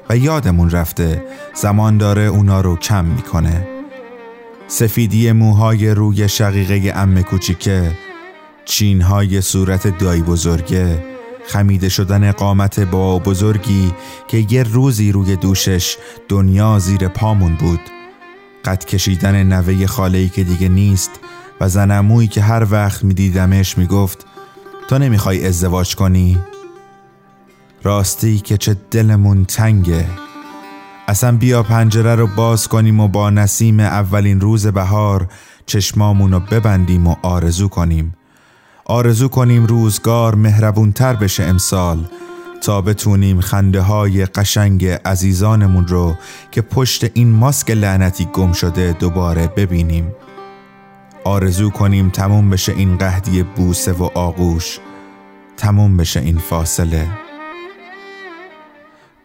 [0.10, 1.24] و یادمون رفته
[1.54, 3.81] زمان داره اونا رو کم می‌کنه.
[4.72, 7.92] سفیدی موهای روی شقیقه ام کوچیکه
[8.66, 11.06] چینهای صورت دایی بزرگه
[11.48, 13.94] خمیده شدن قامت با بزرگی
[14.28, 15.98] که یه روزی روی دوشش
[16.30, 17.80] دنیا زیر پامون بود
[18.66, 21.12] قد کشیدن نوه خالهی که دیگه نیست
[21.62, 24.26] و زنمویی که هر وقت میدیدمش می‌گفت
[24.88, 26.38] تو نمی‌خوای ازدواج کنی؟
[27.84, 30.21] راستی که چه دلمون تنگه
[31.12, 35.28] اصلا بیا پنجره رو باز کنیم و با نسیم اولین روز بهار
[35.66, 38.16] چشمامون رو ببندیم و آرزو کنیم.
[38.86, 42.06] آرزو کنیم روزگار مهربونتر بشه امسال
[42.62, 46.16] تا بتونیم خنده های قشنگ عزیزانمون رو
[46.52, 50.12] که پشت این ماسک لعنتی گم شده دوباره ببینیم.
[51.24, 54.80] آرزو کنیم تموم بشه این قهدی بوسه و آغوش.
[55.58, 57.08] تموم بشه این فاصله.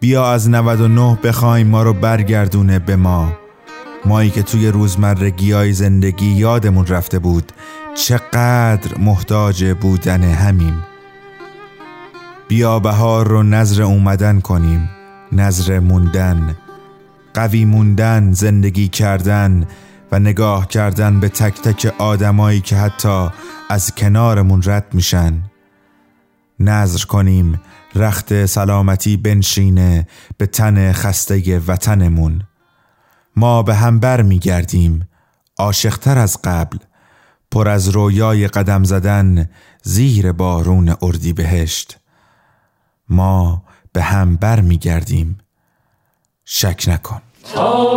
[0.00, 3.32] بیا از 99 بخوایم ما رو برگردونه به ما.
[4.04, 7.52] مایی که توی روزمرگی های زندگی یادمون رفته بود
[7.94, 10.84] چقدر محتاج بودن همیم.
[12.48, 14.90] بیا بهار رو نظر اومدن کنیم
[15.32, 16.56] نظر موندن.
[17.34, 19.66] قوی موندن زندگی کردن
[20.12, 23.28] و نگاه کردن به تک تک آدمایی که حتی
[23.70, 25.42] از کنارمون رد میشن.
[26.60, 27.60] نظر کنیم
[27.94, 30.06] رخت سلامتی بنشینه
[30.38, 32.42] به تن خسته وطنمون.
[33.36, 35.08] ما به هم بر می گردیم
[35.58, 36.78] عاشقتر از قبل.
[37.50, 39.50] پر از رویای قدم زدن
[39.82, 41.98] زیر بارون اردی بهشت.
[43.08, 43.62] ما
[43.92, 45.38] به هم بر می گردیم.
[46.44, 47.22] شک نکن.
[47.54, 47.96] تا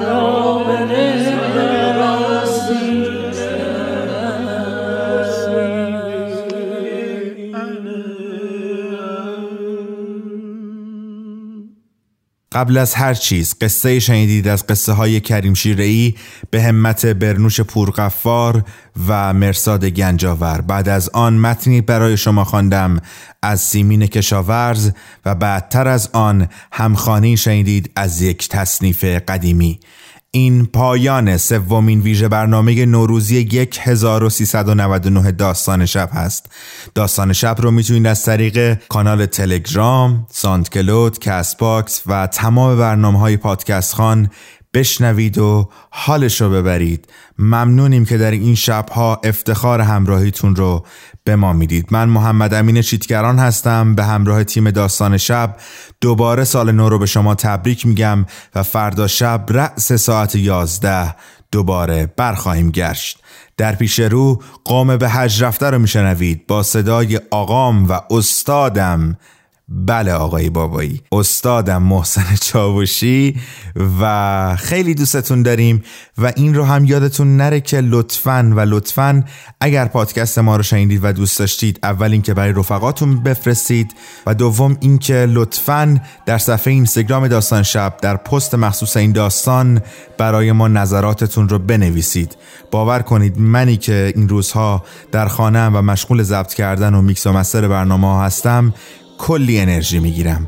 [0.00, 0.88] بهار
[1.24, 1.53] سلام
[12.54, 16.14] قبل از هر چیز قصه شنیدید از قصه های کریم شیرهی
[16.50, 18.64] به همت برنوش پورقفار
[19.08, 20.60] و مرساد گنجاور.
[20.60, 23.00] بعد از آن متنی برای شما خواندم
[23.42, 24.90] از سیمین کشاورز
[25.24, 29.80] و بعدتر از آن همخوانی شنیدید از یک تصنیف قدیمی.
[30.36, 36.46] این پایان سومین ویژه برنامه نوروزی 1399 داستان شب هست.
[36.94, 43.36] داستان شب رو می‌تونید از طریق کانال تلگرام، ساندکلود، کست باکس و تمام برنامه های
[43.36, 44.30] پادکست خوان
[44.74, 47.08] بشنوید و حالش رو ببرید.
[47.38, 50.86] ممنونیم که در این شبها افتخار همراهیتون رو
[51.24, 51.86] به ما می‌دید.
[51.90, 55.56] من محمد امین چیتگران هستم به همراه تیم داستان شب
[56.00, 61.14] دوباره سال نو رو به شما تبریک میگم و فردا شب رأس ساعت یازده
[61.52, 63.18] دوباره برخواهیم گشت.
[63.56, 66.46] در پیش رو قوم به حج رفته رو میشنوید.
[66.46, 69.16] با صدای آقام و استادم
[69.68, 71.02] بله آقای بابایی.
[71.12, 73.40] استادم محسن چاوشی
[74.00, 75.82] و خیلی دوستتون داریم
[76.18, 79.24] و این رو هم یادتون نره که لطفا و لطفا
[79.60, 83.94] اگر پادکست ما رو شنیدید و دوست داشتید اول اینکه برای رفقاتون بفرستید
[84.26, 89.80] و دوم اینکه لطفا در صفحه اینستاگرام داستان شب در پست مخصوص این داستان
[90.18, 92.36] برای ما نظراتتون رو بنویسید.
[92.70, 97.32] باور کنید منی که این روزها در خانه و مشغول ضبط کردن و میکس و
[97.32, 98.74] مستر برنامه هستم
[99.18, 100.46] کلی انرژی می‌گیرم.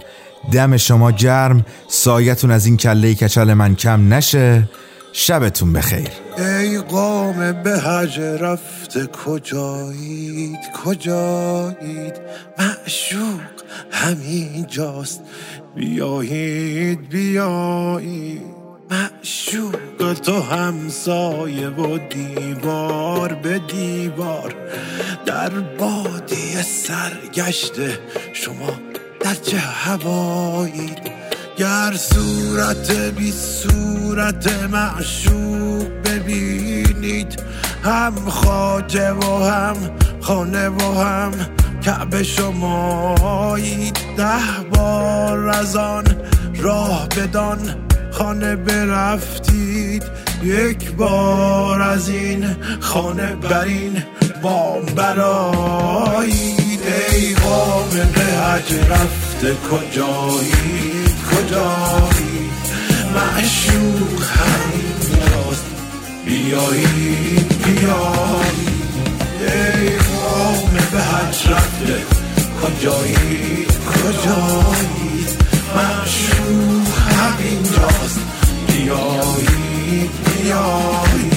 [0.53, 4.69] دم شما گرم سایتون از این کله کچل من کم نشه.
[5.13, 6.09] شبتون بخیر.
[6.39, 12.15] ای قوم به حج رفته کجایید؟ کجایید؟
[12.59, 13.41] معشوق
[13.91, 15.21] همین جاست
[15.77, 18.66] بیایید بیایید.
[18.91, 24.55] معشوق تو همسایه و دیوار به دیوار.
[25.27, 27.99] در بادی سرگشته
[28.33, 28.71] شما
[29.21, 30.99] در چه هوایید؟
[31.59, 37.43] گر صورت بی صورت معشوق ببینید
[37.85, 39.77] هم خاجه و هم
[40.21, 41.33] خانه و هم
[41.85, 43.99] کعبه شمایید.
[44.17, 46.05] ده بار از آن
[46.55, 47.86] راه بدان
[48.19, 50.03] خانه برفتید
[50.43, 54.03] یک بار از این خانه برین
[54.43, 56.81] بام برایید
[57.13, 57.35] ای
[58.15, 62.53] به حج رفته کجایید کجایید
[63.15, 64.95] معشوق همین
[65.33, 65.67] راست
[66.25, 68.87] بیایید بیایید.
[69.41, 72.03] ای قوم به حج رفته
[72.63, 75.29] کجایید کجایید
[75.77, 76.86] معشوق
[77.27, 78.20] همین راست
[78.66, 81.36] بیایید بیایید آن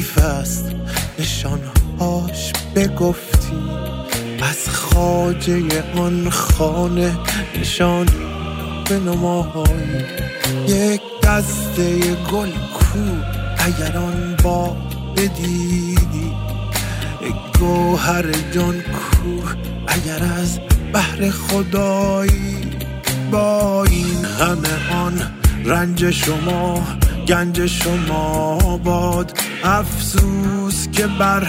[0.00, 0.64] لطیف است.
[1.18, 3.60] نشانهاش بگفتی.
[4.42, 7.18] از خاجه آن خانه
[7.60, 8.06] نشان
[8.88, 10.04] به نمایی
[10.68, 11.98] یک دسته
[12.32, 12.98] گل کو.
[13.58, 14.76] اگر آن با
[15.16, 16.32] بدیدی
[17.58, 19.48] گوهر جان کو.
[19.86, 20.58] اگر از
[20.92, 22.56] بحر خدایی
[23.32, 25.22] با این همه آن
[25.64, 26.82] رنج شما
[27.28, 29.38] گنج شما باد.
[29.64, 31.46] افسوس که بر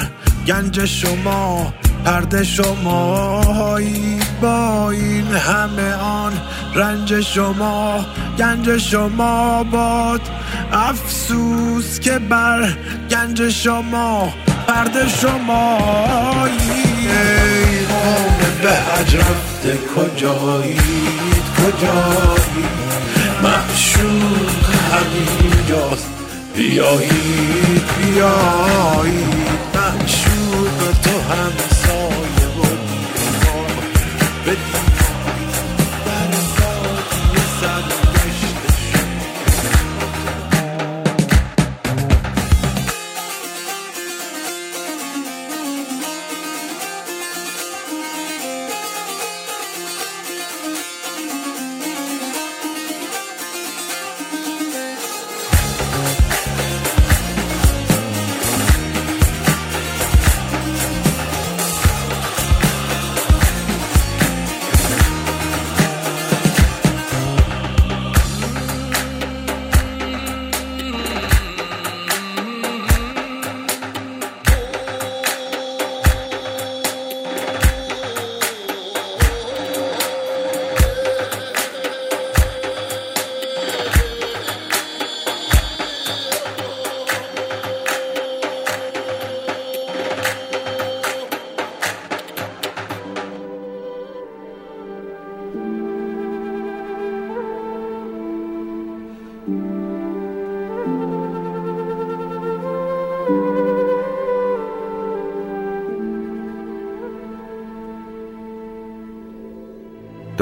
[0.47, 1.73] گنج شما
[2.05, 6.33] پرده شمایی با این همه آن
[6.75, 8.05] رنج شما
[8.37, 10.21] گنج شما باد.
[10.73, 12.77] افسوس که بر
[13.11, 14.33] گنج شما
[14.67, 16.61] پرده شمایی
[17.07, 22.81] ای قوم به حج رفته کجایید کجایید
[23.43, 26.09] معشوق همینجاست
[26.55, 31.60] بیایید بیایید معشوق تو هم.